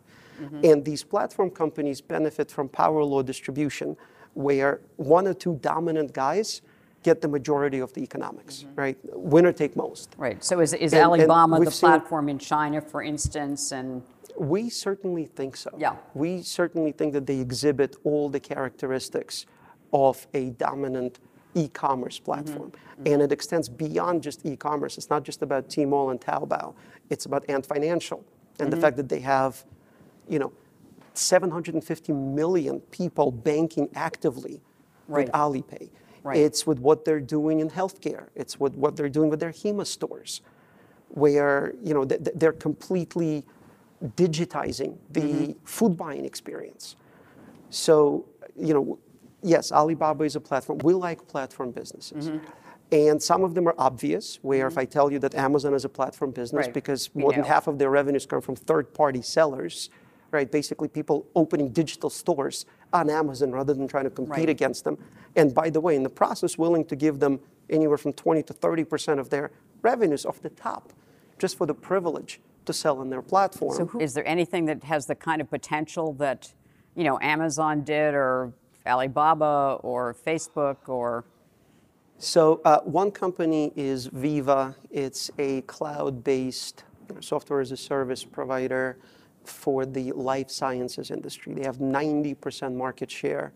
Mm-hmm. 0.41 0.61
And 0.63 0.85
these 0.85 1.03
platform 1.03 1.49
companies 1.51 2.01
benefit 2.01 2.49
from 2.49 2.69
power 2.69 3.03
law 3.03 3.21
distribution, 3.21 3.97
where 4.33 4.79
one 4.95 5.27
or 5.27 5.33
two 5.33 5.55
dominant 5.61 6.13
guys 6.13 6.61
get 7.03 7.19
the 7.21 7.27
majority 7.27 7.79
of 7.79 7.91
the 7.93 8.01
economics, 8.01 8.63
mm-hmm. 8.63 8.79
right? 8.79 8.97
Winner 9.13 9.51
take 9.51 9.75
most. 9.75 10.15
Right. 10.17 10.43
So 10.43 10.59
is, 10.61 10.73
is 10.73 10.93
And- 10.93 11.01
and 11.01 11.21
Alibaba 11.21 11.57
we've 11.59 11.65
the 11.65 11.71
seen- 11.71 11.89
platform 11.89 12.29
in 12.29 12.39
China, 12.39 12.79
for 12.79 13.01
instance? 13.03 13.71
And 13.71 14.03
We 14.37 14.69
certainly 14.69 15.25
think 15.25 15.57
so. 15.57 15.71
Yeah. 15.77 15.95
We 16.13 16.41
certainly 16.43 16.93
think 16.93 17.13
that 17.13 17.25
they 17.25 17.39
exhibit 17.39 17.97
all 18.03 18.29
the 18.29 18.39
characteristics 18.39 19.45
of 19.91 20.25
a 20.33 20.51
dominant 20.51 21.19
e-commerce 21.55 22.15
mm-hmm. 22.15 22.25
platform. 22.25 22.71
Mm-hmm. 22.71 23.13
And 23.13 23.21
it 23.21 23.31
extends 23.31 23.69
beyond 23.69 24.23
just 24.23 24.45
e-commerce. 24.45 24.97
It's 24.97 25.09
not 25.09 25.23
just 25.23 25.41
about 25.41 25.69
Tmall 25.69 26.11
and 26.11 26.19
Taobao. 26.19 26.73
It's 27.09 27.25
about 27.25 27.49
Ant 27.49 27.65
Financial 27.65 28.23
and 28.59 28.71
the 28.71 28.75
mm-hmm. 28.75 28.81
fact 28.83 28.97
that 28.97 29.09
they 29.09 29.19
have, 29.19 29.63
you 30.27 30.39
know, 30.39 30.51
750 31.13 32.13
million 32.13 32.79
people 32.91 33.31
banking 33.31 33.89
actively 33.95 34.61
Right. 35.07 35.25
with 35.25 35.33
Alipay. 35.33 35.89
Right. 36.23 36.37
It's 36.37 36.65
with 36.65 36.79
what 36.79 37.03
they're 37.03 37.19
doing 37.19 37.59
in 37.59 37.69
healthcare. 37.69 38.27
It's 38.35 38.59
with 38.59 38.75
what 38.75 38.95
they're 38.95 39.09
doing 39.09 39.29
with 39.29 39.39
their 39.39 39.51
HEMA 39.51 39.85
stores 39.85 40.41
where 41.09 41.73
you 41.83 41.93
know 41.93 42.05
th- 42.05 42.23
th- 42.23 42.35
they're 42.37 42.53
completely 42.53 43.43
digitizing 44.15 44.97
the 45.09 45.21
Mm-hmm. 45.21 45.51
food 45.65 45.97
buying 45.97 46.23
experience. 46.25 46.95
So 47.69 48.25
you 48.55 48.73
know, 48.73 48.99
yes, 49.41 49.71
Alibaba 49.71 50.23
is 50.23 50.35
a 50.35 50.39
platform. 50.39 50.79
We 50.83 50.93
like 50.93 51.27
platform 51.27 51.71
businesses. 51.71 52.29
Mm-hmm. 52.29 52.45
And 52.93 53.23
some 53.23 53.43
of 53.43 53.53
them 53.55 53.67
are 53.67 53.75
obvious, 53.77 54.39
where 54.41 54.67
if 54.67 54.77
I 54.77 54.83
tell 54.85 55.11
you 55.11 55.19
that 55.19 55.33
Amazon 55.35 55.73
is 55.73 55.85
a 55.85 55.89
platform 55.89 56.31
business 56.31 56.65
Right. 56.65 56.73
because 56.73 57.09
We 57.13 57.21
more 57.21 57.31
than 57.31 57.41
know. 57.41 57.47
half 57.47 57.67
of 57.67 57.77
their 57.79 57.89
revenues 57.89 58.25
come 58.25 58.41
from 58.41 58.55
third 58.57 58.93
party 58.93 59.21
sellers, 59.21 59.89
right? 60.31 60.51
Basically, 60.51 60.89
people 60.89 61.25
opening 61.33 61.69
digital 61.69 62.09
stores 62.09 62.65
on 62.91 63.09
Amazon 63.09 63.51
rather 63.53 63.73
than 63.73 63.87
trying 63.87 64.03
to 64.03 64.09
compete 64.09 64.37
Right. 64.39 64.49
against 64.49 64.83
them. 64.83 64.97
And 65.37 65.53
by 65.55 65.69
the 65.69 65.79
way, 65.79 65.95
in 65.95 66.03
the 66.03 66.09
process, 66.09 66.57
willing 66.57 66.83
to 66.85 66.95
give 66.97 67.19
them 67.19 67.39
anywhere 67.69 67.97
from 67.97 68.11
20 68.11 68.43
to 68.43 68.53
30% 68.53 69.19
of 69.19 69.29
their 69.29 69.51
revenues 69.81 70.25
off 70.25 70.41
the 70.41 70.49
top 70.49 70.91
just 71.39 71.57
for 71.57 71.65
the 71.65 71.73
privilege 71.73 72.41
to 72.65 72.73
sell 72.73 72.99
on 72.99 73.09
their 73.09 73.21
platform. 73.21 73.75
so 73.75 73.85
who, 73.85 73.99
is 74.01 74.13
there 74.13 74.27
anything 74.27 74.65
that 74.65 74.83
has 74.83 75.05
the 75.07 75.15
kind 75.15 75.39
of 75.41 75.49
potential 75.49 76.11
that, 76.13 76.53
you 76.93 77.05
know, 77.05 77.17
Amazon 77.21 77.81
did 77.83 78.13
or 78.13 78.51
Alibaba 78.85 79.77
or 79.81 80.13
Facebook 80.13 80.77
or? 80.87 81.25
So 82.17 82.61
uh, 82.65 82.79
one 82.81 83.11
company 83.11 83.71
is 83.75 84.07
Veeva. 84.09 84.75
It's 84.91 85.31
a 85.39 85.61
cloud-based 85.61 86.83
software 87.19 87.61
as 87.61 87.71
a 87.71 87.77
service 87.77 88.23
provider 88.23 88.97
for 89.43 89.85
the 89.87 90.11
life 90.11 90.49
sciences 90.51 91.09
industry. 91.09 91.53
They 91.53 91.63
have 91.63 91.77
90% 91.77 92.75
market 92.75 93.09
share 93.09 93.53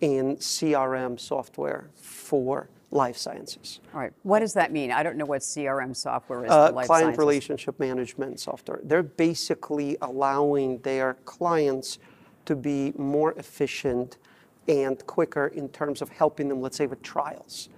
in 0.00 0.36
CRM 0.36 1.18
software 1.18 1.90
for 1.94 2.68
life 2.90 3.16
sciences. 3.16 3.80
All 3.94 4.00
right. 4.00 4.12
What 4.22 4.40
does 4.40 4.54
that 4.54 4.72
mean? 4.72 4.90
I 4.90 5.02
don't 5.02 5.16
know 5.16 5.26
what 5.26 5.42
CRM 5.42 5.94
software 5.94 6.44
is 6.44 6.50
Uh, 6.50 6.68
for 6.68 6.74
life 6.74 6.86
client 6.86 7.04
sciences. 7.06 7.18
relationship 7.18 7.78
management 7.78 8.40
software. 8.40 8.80
They're 8.82 9.02
basically 9.02 9.96
allowing 10.02 10.78
their 10.78 11.14
clients 11.24 11.98
to 12.46 12.56
be 12.56 12.92
more 12.96 13.32
efficient 13.32 14.16
and 14.68 15.04
quicker 15.06 15.48
in 15.48 15.68
terms 15.70 16.02
of 16.02 16.08
helping 16.10 16.48
them, 16.48 16.60
let's 16.60 16.76
say, 16.76 16.86
with 16.86 17.02
trials, 17.02 17.68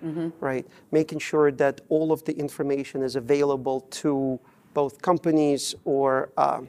right? 0.40 0.66
Making 0.90 1.20
sure 1.20 1.52
that 1.52 1.80
all 1.88 2.10
of 2.12 2.24
the 2.24 2.36
information 2.36 3.02
is 3.02 3.16
available 3.16 3.80
to 4.02 4.38
both 4.74 5.00
companies 5.00 5.74
or, 5.84 6.30
um, 6.36 6.68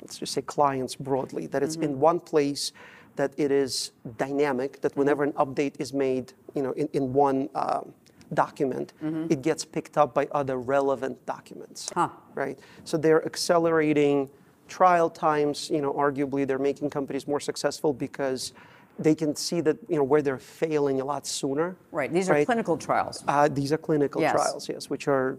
let's 0.00 0.18
just 0.18 0.32
say, 0.32 0.42
clients 0.42 0.96
broadly, 0.96 1.46
that 1.48 1.62
it's 1.62 1.76
in 1.76 2.00
one 2.00 2.18
place, 2.20 2.72
that 3.16 3.32
it 3.36 3.50
is 3.50 3.92
dynamic, 4.16 4.80
that 4.80 4.96
whenever 4.96 5.22
an 5.24 5.32
update 5.32 5.74
is 5.78 5.92
made, 5.92 6.32
you 6.54 6.62
know, 6.62 6.72
in, 6.72 6.88
in 6.94 7.12
one 7.12 7.48
um, 7.54 7.92
document, 8.32 8.92
it 9.30 9.42
gets 9.42 9.64
picked 9.64 9.98
up 9.98 10.14
by 10.14 10.26
other 10.32 10.58
relevant 10.58 11.24
documents 11.26 11.90
Huh. 11.94 12.08
right? 12.34 12.58
So 12.84 12.96
they're 12.96 13.24
accelerating 13.24 14.30
trial 14.68 15.08
times. 15.10 15.70
You 15.70 15.80
know, 15.82 15.92
arguably 15.94 16.46
they're 16.46 16.58
making 16.58 16.90
companies 16.90 17.26
more 17.26 17.40
successful 17.40 17.92
because 17.92 18.52
they 18.98 19.14
can 19.14 19.34
see 19.36 19.60
that 19.60 19.76
you 19.88 19.96
know 19.96 20.02
where 20.02 20.22
they're 20.22 20.38
failing 20.38 21.00
a 21.00 21.04
lot 21.04 21.26
sooner. 21.26 21.76
Right. 21.92 22.12
These 22.12 22.28
are 22.30 22.44
clinical 22.44 22.76
trials. 22.76 23.24
Uh, 23.26 23.48
these 23.48 23.72
are 23.72 23.78
clinical 23.78 24.20
Yes. 24.20 24.32
trials, 24.32 24.68
yes, 24.68 24.90
which 24.90 25.08
are, 25.08 25.38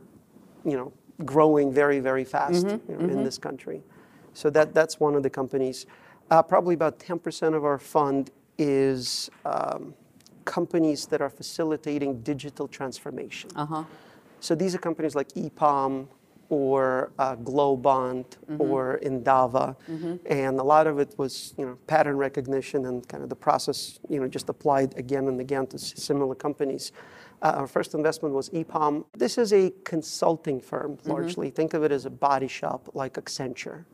you 0.64 0.78
know, 0.78 0.94
growing 1.26 1.72
very, 1.74 2.00
very 2.00 2.24
fast 2.24 2.66
Mm-hmm, 2.66 2.92
you 2.92 2.98
know, 2.98 3.14
in 3.14 3.24
this 3.24 3.38
country. 3.38 3.84
So 4.34 4.50
that 4.52 4.74
that's 4.74 5.00
one 5.00 5.16
of 5.16 5.24
the 5.24 5.30
companies. 5.30 5.86
Uh, 6.32 6.44
probably 6.44 6.76
about 6.76 7.00
10% 7.00 7.56
of 7.56 7.66
our 7.66 7.80
fund 7.80 8.30
is 8.58 9.30
um, 9.46 9.94
companies 10.46 11.08
that 11.08 11.22
are 11.22 11.30
facilitating 11.30 12.22
digital 12.22 12.68
transformation. 12.68 13.50
Uh-huh. 13.56 13.84
So 14.40 14.56
these 14.56 14.76
are 14.76 14.78
companies 14.78 15.16
like 15.16 15.30
EPAM 15.30 16.08
or 16.50 17.12
uh, 17.20 17.36
Globant 17.38 18.26
or 18.60 19.00
Endava, 19.04 19.76
and 20.26 20.60
a 20.60 20.64
lot 20.64 20.88
of 20.88 21.00
it 21.00 21.14
was 21.18 21.54
you 21.58 21.66
know 21.66 21.78
pattern 21.88 22.18
recognition 22.18 22.86
and 22.86 23.08
kind 23.08 23.24
of 23.24 23.30
the 23.30 23.36
process 23.36 24.00
you 24.10 24.20
know 24.20 24.28
just 24.28 24.50
applied 24.50 24.98
again 24.98 25.28
and 25.28 25.40
again 25.40 25.68
to 25.68 25.78
similar 25.78 26.36
companies. 26.36 26.92
Uh, 27.42 27.54
our 27.60 27.68
first 27.68 27.94
investment 27.94 28.34
was 28.36 28.50
EPAM. 28.50 29.06
This 29.16 29.38
is 29.38 29.54
a 29.54 29.72
consulting 29.86 30.60
firm 30.60 30.98
largely. 31.06 31.50
Think 31.50 31.74
of 31.74 31.84
it 31.84 31.92
as 31.92 32.06
a 32.06 32.10
body 32.10 32.48
shop 32.50 32.90
like 32.94 33.14
Accenture. 33.14 33.86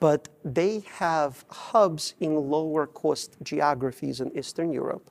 But 0.00 0.28
they 0.44 0.82
have 0.94 1.44
hubs 1.50 2.14
in 2.20 2.36
lower 2.36 2.86
cost 2.86 3.36
geographies 3.42 4.20
in 4.22 4.34
Eastern 4.36 4.72
Europe 4.72 5.10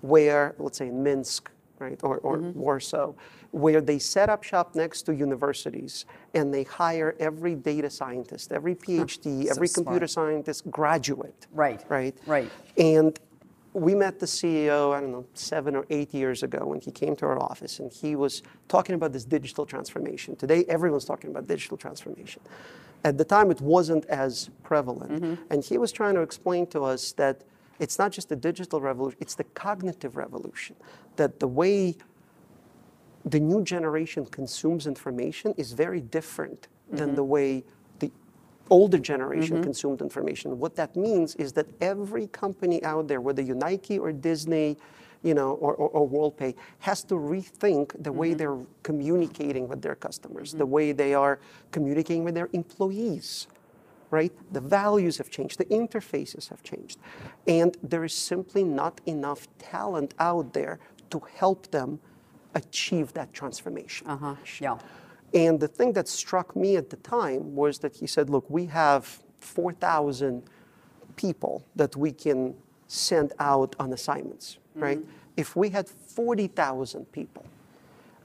where, 0.00 0.54
let's 0.58 0.78
say 0.78 0.88
in 0.88 1.02
Minsk, 1.02 1.50
right, 1.78 1.98
or, 2.02 2.18
or 2.18 2.38
mm-hmm. 2.38 2.58
Warsaw, 2.58 3.12
where 3.50 3.80
they 3.80 3.98
set 3.98 4.28
up 4.28 4.42
shop 4.42 4.74
next 4.74 5.02
to 5.02 5.14
universities 5.14 6.06
and 6.34 6.52
they 6.52 6.64
hire 6.64 7.14
every 7.18 7.54
data 7.54 7.90
scientist, 7.90 8.52
every 8.52 8.74
PhD, 8.74 9.44
so 9.44 9.50
every 9.50 9.68
computer 9.68 10.06
smart. 10.06 10.28
scientist 10.28 10.70
graduate. 10.70 11.46
Right, 11.52 11.82
Right. 11.88 12.16
right. 12.26 12.50
And 12.76 13.18
we 13.74 13.94
met 13.94 14.20
the 14.20 14.26
CEO, 14.26 14.94
I 14.94 15.00
don't 15.00 15.10
know, 15.10 15.26
seven 15.34 15.74
or 15.74 15.84
eight 15.90 16.14
years 16.14 16.44
ago 16.44 16.64
when 16.64 16.80
he 16.80 16.92
came 16.92 17.16
to 17.16 17.26
our 17.26 17.40
office 17.42 17.80
and 17.80 17.92
he 17.92 18.14
was 18.14 18.42
talking 18.68 18.94
about 18.94 19.12
this 19.12 19.24
digital 19.24 19.66
transformation. 19.66 20.36
Today, 20.36 20.64
everyone's 20.68 21.04
talking 21.04 21.30
about 21.30 21.48
digital 21.48 21.76
transformation. 21.76 22.40
At 23.02 23.18
the 23.18 23.24
time, 23.24 23.50
it 23.50 23.60
wasn't 23.60 24.06
as 24.06 24.48
prevalent. 24.62 25.12
Mm-hmm. 25.12 25.42
And 25.50 25.64
he 25.64 25.76
was 25.76 25.90
trying 25.90 26.14
to 26.14 26.22
explain 26.22 26.66
to 26.68 26.84
us 26.84 27.12
that 27.12 27.42
it's 27.78 27.98
not 27.98 28.12
just 28.12 28.28
the 28.28 28.36
digital 28.36 28.80
revolution, 28.80 29.18
it's 29.20 29.34
the 29.34 29.44
cognitive 29.44 30.16
revolution. 30.16 30.76
That 31.16 31.40
the 31.40 31.48
way 31.48 31.96
the 33.24 33.40
new 33.40 33.62
generation 33.62 34.26
consumes 34.26 34.86
information 34.86 35.54
is 35.56 35.72
very 35.72 36.00
different 36.00 36.68
than 36.90 37.08
mm-hmm. 37.08 37.16
the 37.16 37.24
way 37.24 37.64
the 37.98 38.10
older 38.70 38.98
generation 38.98 39.56
mm-hmm. 39.56 39.64
consumed 39.64 40.00
information. 40.02 40.58
What 40.58 40.76
that 40.76 40.94
means 40.94 41.34
is 41.36 41.52
that 41.54 41.66
every 41.80 42.26
company 42.28 42.82
out 42.84 43.08
there, 43.08 43.20
whether 43.20 43.42
you're 43.42 43.56
Nike 43.56 43.98
or 43.98 44.12
Disney, 44.12 44.76
you 45.22 45.32
know, 45.32 45.52
or, 45.52 45.74
or, 45.74 45.88
or 45.88 46.08
WorldPay, 46.08 46.54
has 46.80 47.02
to 47.04 47.14
rethink 47.14 48.02
the 48.02 48.12
way 48.12 48.30
mm-hmm. 48.30 48.38
they're 48.38 48.58
communicating 48.82 49.68
with 49.68 49.80
their 49.80 49.94
customers, 49.94 50.52
the 50.52 50.66
way 50.66 50.92
they 50.92 51.14
are 51.14 51.38
communicating 51.72 52.24
with 52.24 52.34
their 52.34 52.50
employees 52.52 53.48
right? 54.14 54.32
The 54.52 54.60
values 54.60 55.18
have 55.18 55.30
changed, 55.36 55.58
the 55.58 55.70
interfaces 55.80 56.48
have 56.50 56.62
changed. 56.62 56.98
And 57.48 57.76
there 57.82 58.04
is 58.04 58.14
simply 58.14 58.62
not 58.62 59.00
enough 59.06 59.48
talent 59.58 60.14
out 60.18 60.52
there 60.52 60.78
to 61.10 61.18
help 61.40 61.70
them 61.70 61.98
achieve 62.54 63.12
that 63.14 63.32
transformation. 63.32 64.06
Uh-huh. 64.06 64.36
Yeah. 64.60 64.78
And 65.42 65.58
the 65.58 65.66
thing 65.66 65.92
that 65.94 66.06
struck 66.06 66.54
me 66.54 66.76
at 66.76 66.90
the 66.90 66.96
time 67.18 67.56
was 67.56 67.80
that 67.80 67.96
he 67.96 68.06
said, 68.06 68.30
look, 68.30 68.48
we 68.48 68.66
have 68.66 69.20
4,000 69.40 70.42
people 71.16 71.64
that 71.74 71.96
we 71.96 72.12
can 72.12 72.54
send 72.86 73.32
out 73.40 73.74
on 73.80 73.92
assignments, 73.92 74.58
right? 74.76 75.00
If 75.36 75.56
we 75.56 75.70
had 75.70 75.88
40,000 75.88 77.10
people, 77.10 77.44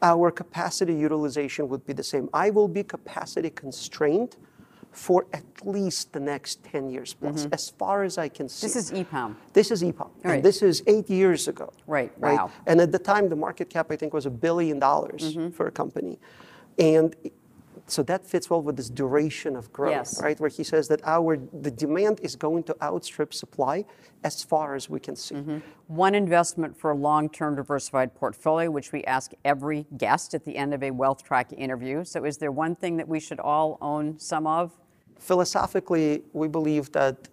our 0.01 0.29
capacity 0.31 0.93
utilization 0.93 1.67
would 1.69 1.83
be 1.85 1.93
the 1.93 2.03
same. 2.03 2.29
I 2.31 2.51
will 2.51 2.67
be 2.67 2.83
capacity 2.83 3.49
constrained 3.49 4.37
for 4.91 5.27
at 5.33 5.43
least 5.65 6.13
the 6.13 6.19
next 6.19 6.63
10 6.63 6.89
years 6.89 7.13
plus, 7.13 7.47
as 7.51 7.69
far 7.69 8.03
as 8.03 8.17
I 8.17 8.27
can 8.27 8.49
see. 8.49 8.65
This 8.65 8.75
is 8.75 8.91
EPAM. 8.91 9.35
This 9.53 9.71
is 9.71 9.83
EPAM. 9.83 10.09
Right. 10.23 10.35
And 10.35 10.43
this 10.43 10.61
is 10.61 10.81
eight 10.87 11.09
years 11.09 11.47
ago. 11.47 11.71
Right, 11.87 12.17
wow. 12.19 12.51
And 12.65 12.81
at 12.81 12.91
the 12.91 12.99
time, 12.99 13.29
the 13.29 13.35
market 13.35 13.69
cap, 13.69 13.91
I 13.91 13.95
think, 13.95 14.13
was 14.13 14.25
a 14.25 14.31
billion 14.31 14.79
dollars 14.79 15.35
Mm-hmm. 15.35 15.49
for 15.51 15.67
a 15.67 15.71
company. 15.71 16.19
And 16.77 17.15
so 17.91 18.03
that 18.03 18.25
fits 18.25 18.49
well 18.49 18.61
with 18.61 18.77
this 18.77 18.89
duration 18.89 19.55
of 19.55 19.71
growth, 19.73 19.91
Yes. 19.91 20.21
right? 20.21 20.39
Where 20.39 20.49
he 20.49 20.63
says 20.63 20.87
that 20.87 21.01
our 21.05 21.37
the 21.37 21.71
demand 21.71 22.19
is 22.21 22.35
going 22.35 22.63
to 22.63 22.75
outstrip 22.81 23.33
supply 23.33 23.85
as 24.23 24.43
far 24.43 24.75
as 24.75 24.89
we 24.89 24.99
can 24.99 25.15
see. 25.15 25.35
Mm-hmm. 25.35 25.57
One 25.87 26.15
investment 26.15 26.77
for 26.77 26.91
a 26.91 26.95
long 26.95 27.29
term 27.29 27.55
diversified 27.55 28.13
portfolio, 28.15 28.69
which 28.69 28.91
we 28.91 29.03
ask 29.05 29.31
every 29.43 29.85
guest 29.97 30.33
at 30.33 30.45
the 30.45 30.55
end 30.55 30.73
of 30.73 30.83
a 30.83 30.91
Wealth 30.91 31.23
Track 31.23 31.51
interview. 31.57 32.03
So, 32.03 32.25
is 32.25 32.37
there 32.37 32.51
one 32.51 32.75
thing 32.75 32.97
that 32.97 33.07
we 33.07 33.19
should 33.19 33.39
all 33.39 33.77
own 33.81 34.19
some 34.19 34.45
of? 34.47 34.71
Philosophically, 35.17 36.23
we 36.33 36.47
believe 36.47 36.91
that 36.93 37.27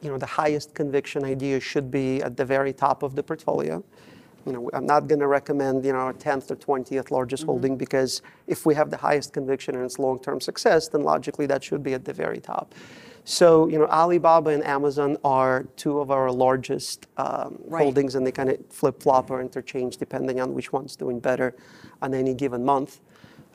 you 0.00 0.10
know 0.10 0.18
the 0.18 0.26
highest 0.26 0.74
conviction 0.74 1.24
idea 1.24 1.60
should 1.60 1.90
be 1.90 2.22
at 2.22 2.36
the 2.36 2.44
very 2.44 2.72
top 2.72 3.02
of 3.02 3.14
the 3.14 3.22
portfolio. 3.22 3.82
You 4.46 4.52
know, 4.52 4.70
I'm 4.72 4.86
not 4.86 5.06
going 5.06 5.20
to 5.20 5.26
recommend 5.26 5.84
you 5.84 5.92
know 5.92 5.98
our 5.98 6.12
10th 6.12 6.50
or 6.50 6.56
20th 6.56 7.10
largest 7.10 7.44
holding 7.44 7.76
because 7.76 8.22
if 8.46 8.66
we 8.66 8.74
have 8.74 8.90
the 8.90 8.96
highest 8.96 9.32
conviction 9.32 9.74
and 9.76 9.84
its 9.84 9.98
long-term 9.98 10.40
success, 10.40 10.88
then 10.88 11.02
logically 11.02 11.46
that 11.46 11.62
should 11.62 11.82
be 11.82 11.94
at 11.94 12.04
the 12.04 12.12
very 12.12 12.38
top. 12.38 12.74
So 13.24 13.68
you 13.68 13.78
know, 13.78 13.86
Alibaba 13.86 14.50
and 14.50 14.64
Amazon 14.64 15.16
are 15.24 15.64
two 15.76 16.00
of 16.00 16.10
our 16.10 16.30
largest 16.32 17.06
um, 17.16 17.58
Right. 17.66 17.82
holdings, 17.84 18.16
and 18.16 18.26
they 18.26 18.32
kind 18.32 18.50
of 18.50 18.58
flip-flop 18.70 19.30
or 19.30 19.40
interchange 19.40 19.96
depending 19.96 20.40
on 20.40 20.54
which 20.54 20.72
one's 20.72 20.96
doing 20.96 21.20
better 21.20 21.54
on 22.00 22.14
any 22.14 22.34
given 22.34 22.64
month. 22.64 23.00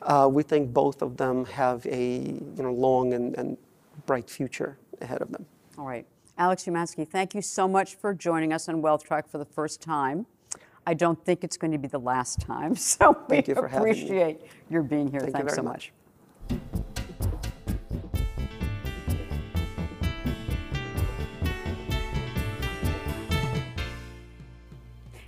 Uh, 0.02 0.28
we 0.30 0.42
think 0.42 0.72
both 0.72 1.02
of 1.02 1.16
them 1.16 1.44
have 1.44 1.84
a 1.86 2.18
you 2.56 2.62
know 2.62 2.72
long 2.72 3.12
and, 3.12 3.34
and 3.36 3.58
bright 4.06 4.30
future 4.30 4.78
ahead 5.02 5.20
of 5.20 5.30
them. 5.32 5.44
All 5.76 5.86
right. 5.86 6.06
Alex 6.38 6.64
Umansky, 6.64 7.06
thank 7.06 7.34
you 7.34 7.42
so 7.42 7.66
much 7.66 7.96
for 7.96 8.14
joining 8.14 8.52
us 8.52 8.68
on 8.68 8.80
Wealth 8.80 9.04
Track 9.04 9.28
for 9.28 9.38
the 9.38 9.44
first 9.44 9.82
time. 9.82 10.26
I 10.88 10.94
don't 10.94 11.22
think 11.22 11.44
it's 11.44 11.58
going 11.58 11.72
to 11.72 11.78
be 11.78 11.86
the 11.86 12.00
last 12.00 12.40
time, 12.40 12.74
so 12.76 13.14
we 13.28 13.42
you 13.46 13.54
for 13.54 13.68
having 13.68 13.84
me. 13.84 13.90
appreciate 13.90 14.40
your 14.70 14.82
being 14.82 15.10
here. 15.10 15.20
Thank 15.20 15.36
you 15.36 15.40
Thanks 15.40 15.54
very 15.54 15.56
so 15.56 15.62
much. 15.62 15.92
much. 16.48 16.60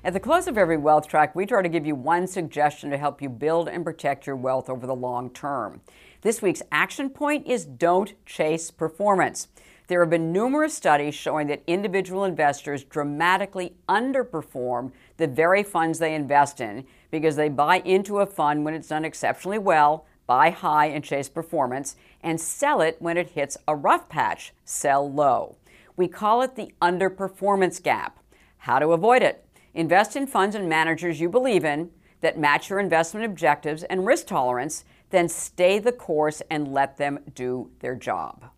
At 0.02 0.14
the 0.14 0.20
close 0.20 0.46
of 0.46 0.56
every 0.56 0.78
wealth 0.78 1.06
track, 1.06 1.36
we 1.36 1.44
try 1.44 1.60
to 1.60 1.68
give 1.68 1.84
you 1.84 1.94
one 1.94 2.26
suggestion 2.26 2.88
to 2.88 2.96
help 2.96 3.20
you 3.20 3.28
build 3.28 3.68
and 3.68 3.84
protect 3.84 4.26
your 4.26 4.36
wealth 4.36 4.70
over 4.70 4.86
the 4.86 4.94
long 4.94 5.28
term. 5.28 5.82
This 6.22 6.40
week's 6.40 6.62
action 6.72 7.10
point 7.10 7.46
is 7.46 7.66
don't 7.66 8.14
chase 8.24 8.70
performance. 8.70 9.48
There 9.90 9.98
have 10.00 10.10
been 10.10 10.32
numerous 10.32 10.72
studies 10.72 11.16
showing 11.16 11.48
that 11.48 11.64
individual 11.66 12.24
investors 12.24 12.84
dramatically 12.84 13.74
underperform 13.88 14.92
the 15.20 15.28
very 15.28 15.62
funds 15.62 16.00
they 16.00 16.14
invest 16.14 16.60
in 16.60 16.84
because 17.10 17.36
they 17.36 17.48
buy 17.48 17.80
into 17.84 18.18
a 18.18 18.26
fund 18.26 18.64
when 18.64 18.74
it's 18.74 18.88
done 18.88 19.04
exceptionally 19.04 19.58
well, 19.58 20.06
buy 20.26 20.50
high 20.50 20.86
and 20.86 21.04
chase 21.04 21.28
performance, 21.28 21.94
and 22.22 22.40
sell 22.40 22.80
it 22.80 22.96
when 22.98 23.16
it 23.16 23.30
hits 23.30 23.56
a 23.68 23.76
rough 23.76 24.08
patch, 24.08 24.52
sell 24.64 25.10
low. 25.10 25.56
We 25.96 26.08
call 26.08 26.42
it 26.42 26.56
the 26.56 26.72
underperformance 26.82 27.82
gap. 27.82 28.18
how 28.64 28.78
to 28.78 28.88
avoid 28.88 29.22
it. 29.22 29.46
Invest 29.72 30.16
in 30.16 30.26
funds 30.26 30.54
and 30.54 30.68
managers 30.68 31.20
you 31.20 31.28
believe 31.28 31.64
in 31.64 31.90
that 32.20 32.38
match 32.38 32.68
your 32.68 32.78
investment 32.78 33.24
objectives 33.24 33.82
and 33.84 34.06
risk 34.06 34.26
tolerance, 34.26 34.84
then 35.10 35.28
stay 35.28 35.78
the 35.78 35.92
course 35.92 36.42
and 36.50 36.68
let 36.68 36.96
them 36.98 37.18
do 37.34 37.70
their 37.80 37.94
job. 37.94 38.50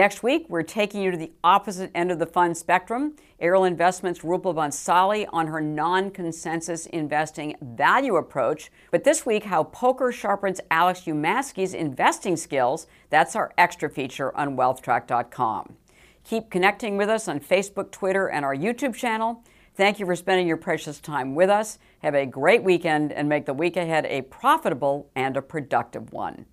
Next 0.00 0.22
week, 0.22 0.46
we're 0.48 0.62
taking 0.62 1.02
you 1.02 1.10
to 1.10 1.16
the 1.18 1.30
opposite 1.44 1.90
end 1.94 2.10
of 2.10 2.18
the 2.18 2.24
fund 2.24 2.56
spectrum. 2.56 3.16
Ariel 3.38 3.64
Investments' 3.64 4.20
Rupal 4.20 4.54
Bhansali 4.54 5.26
on 5.30 5.48
her 5.48 5.60
non 5.60 6.10
consensus 6.10 6.86
investing 6.86 7.54
value 7.60 8.16
approach. 8.16 8.70
But 8.90 9.04
this 9.04 9.26
week, 9.26 9.44
how 9.44 9.64
poker 9.64 10.10
sharpens 10.10 10.58
Alex 10.70 11.02
Umansky's 11.02 11.74
investing 11.74 12.38
skills. 12.38 12.86
That's 13.10 13.36
our 13.36 13.52
extra 13.58 13.90
feature 13.90 14.34
on 14.34 14.56
wealthtrack.com. 14.56 15.76
Keep 16.24 16.48
connecting 16.48 16.96
with 16.96 17.10
us 17.10 17.28
on 17.28 17.38
Facebook, 17.38 17.90
Twitter, 17.90 18.26
and 18.26 18.42
our 18.42 18.56
YouTube 18.56 18.94
channel. 18.94 19.44
Thank 19.74 20.00
you 20.00 20.06
for 20.06 20.16
spending 20.16 20.48
your 20.48 20.56
precious 20.56 20.98
time 20.98 21.34
with 21.34 21.50
us. 21.50 21.78
Have 21.98 22.14
a 22.14 22.24
great 22.24 22.62
weekend 22.62 23.12
and 23.12 23.28
make 23.28 23.44
the 23.44 23.52
week 23.52 23.76
ahead 23.76 24.06
a 24.06 24.22
profitable 24.22 25.10
and 25.14 25.36
a 25.36 25.42
productive 25.42 26.10
one. 26.10 26.46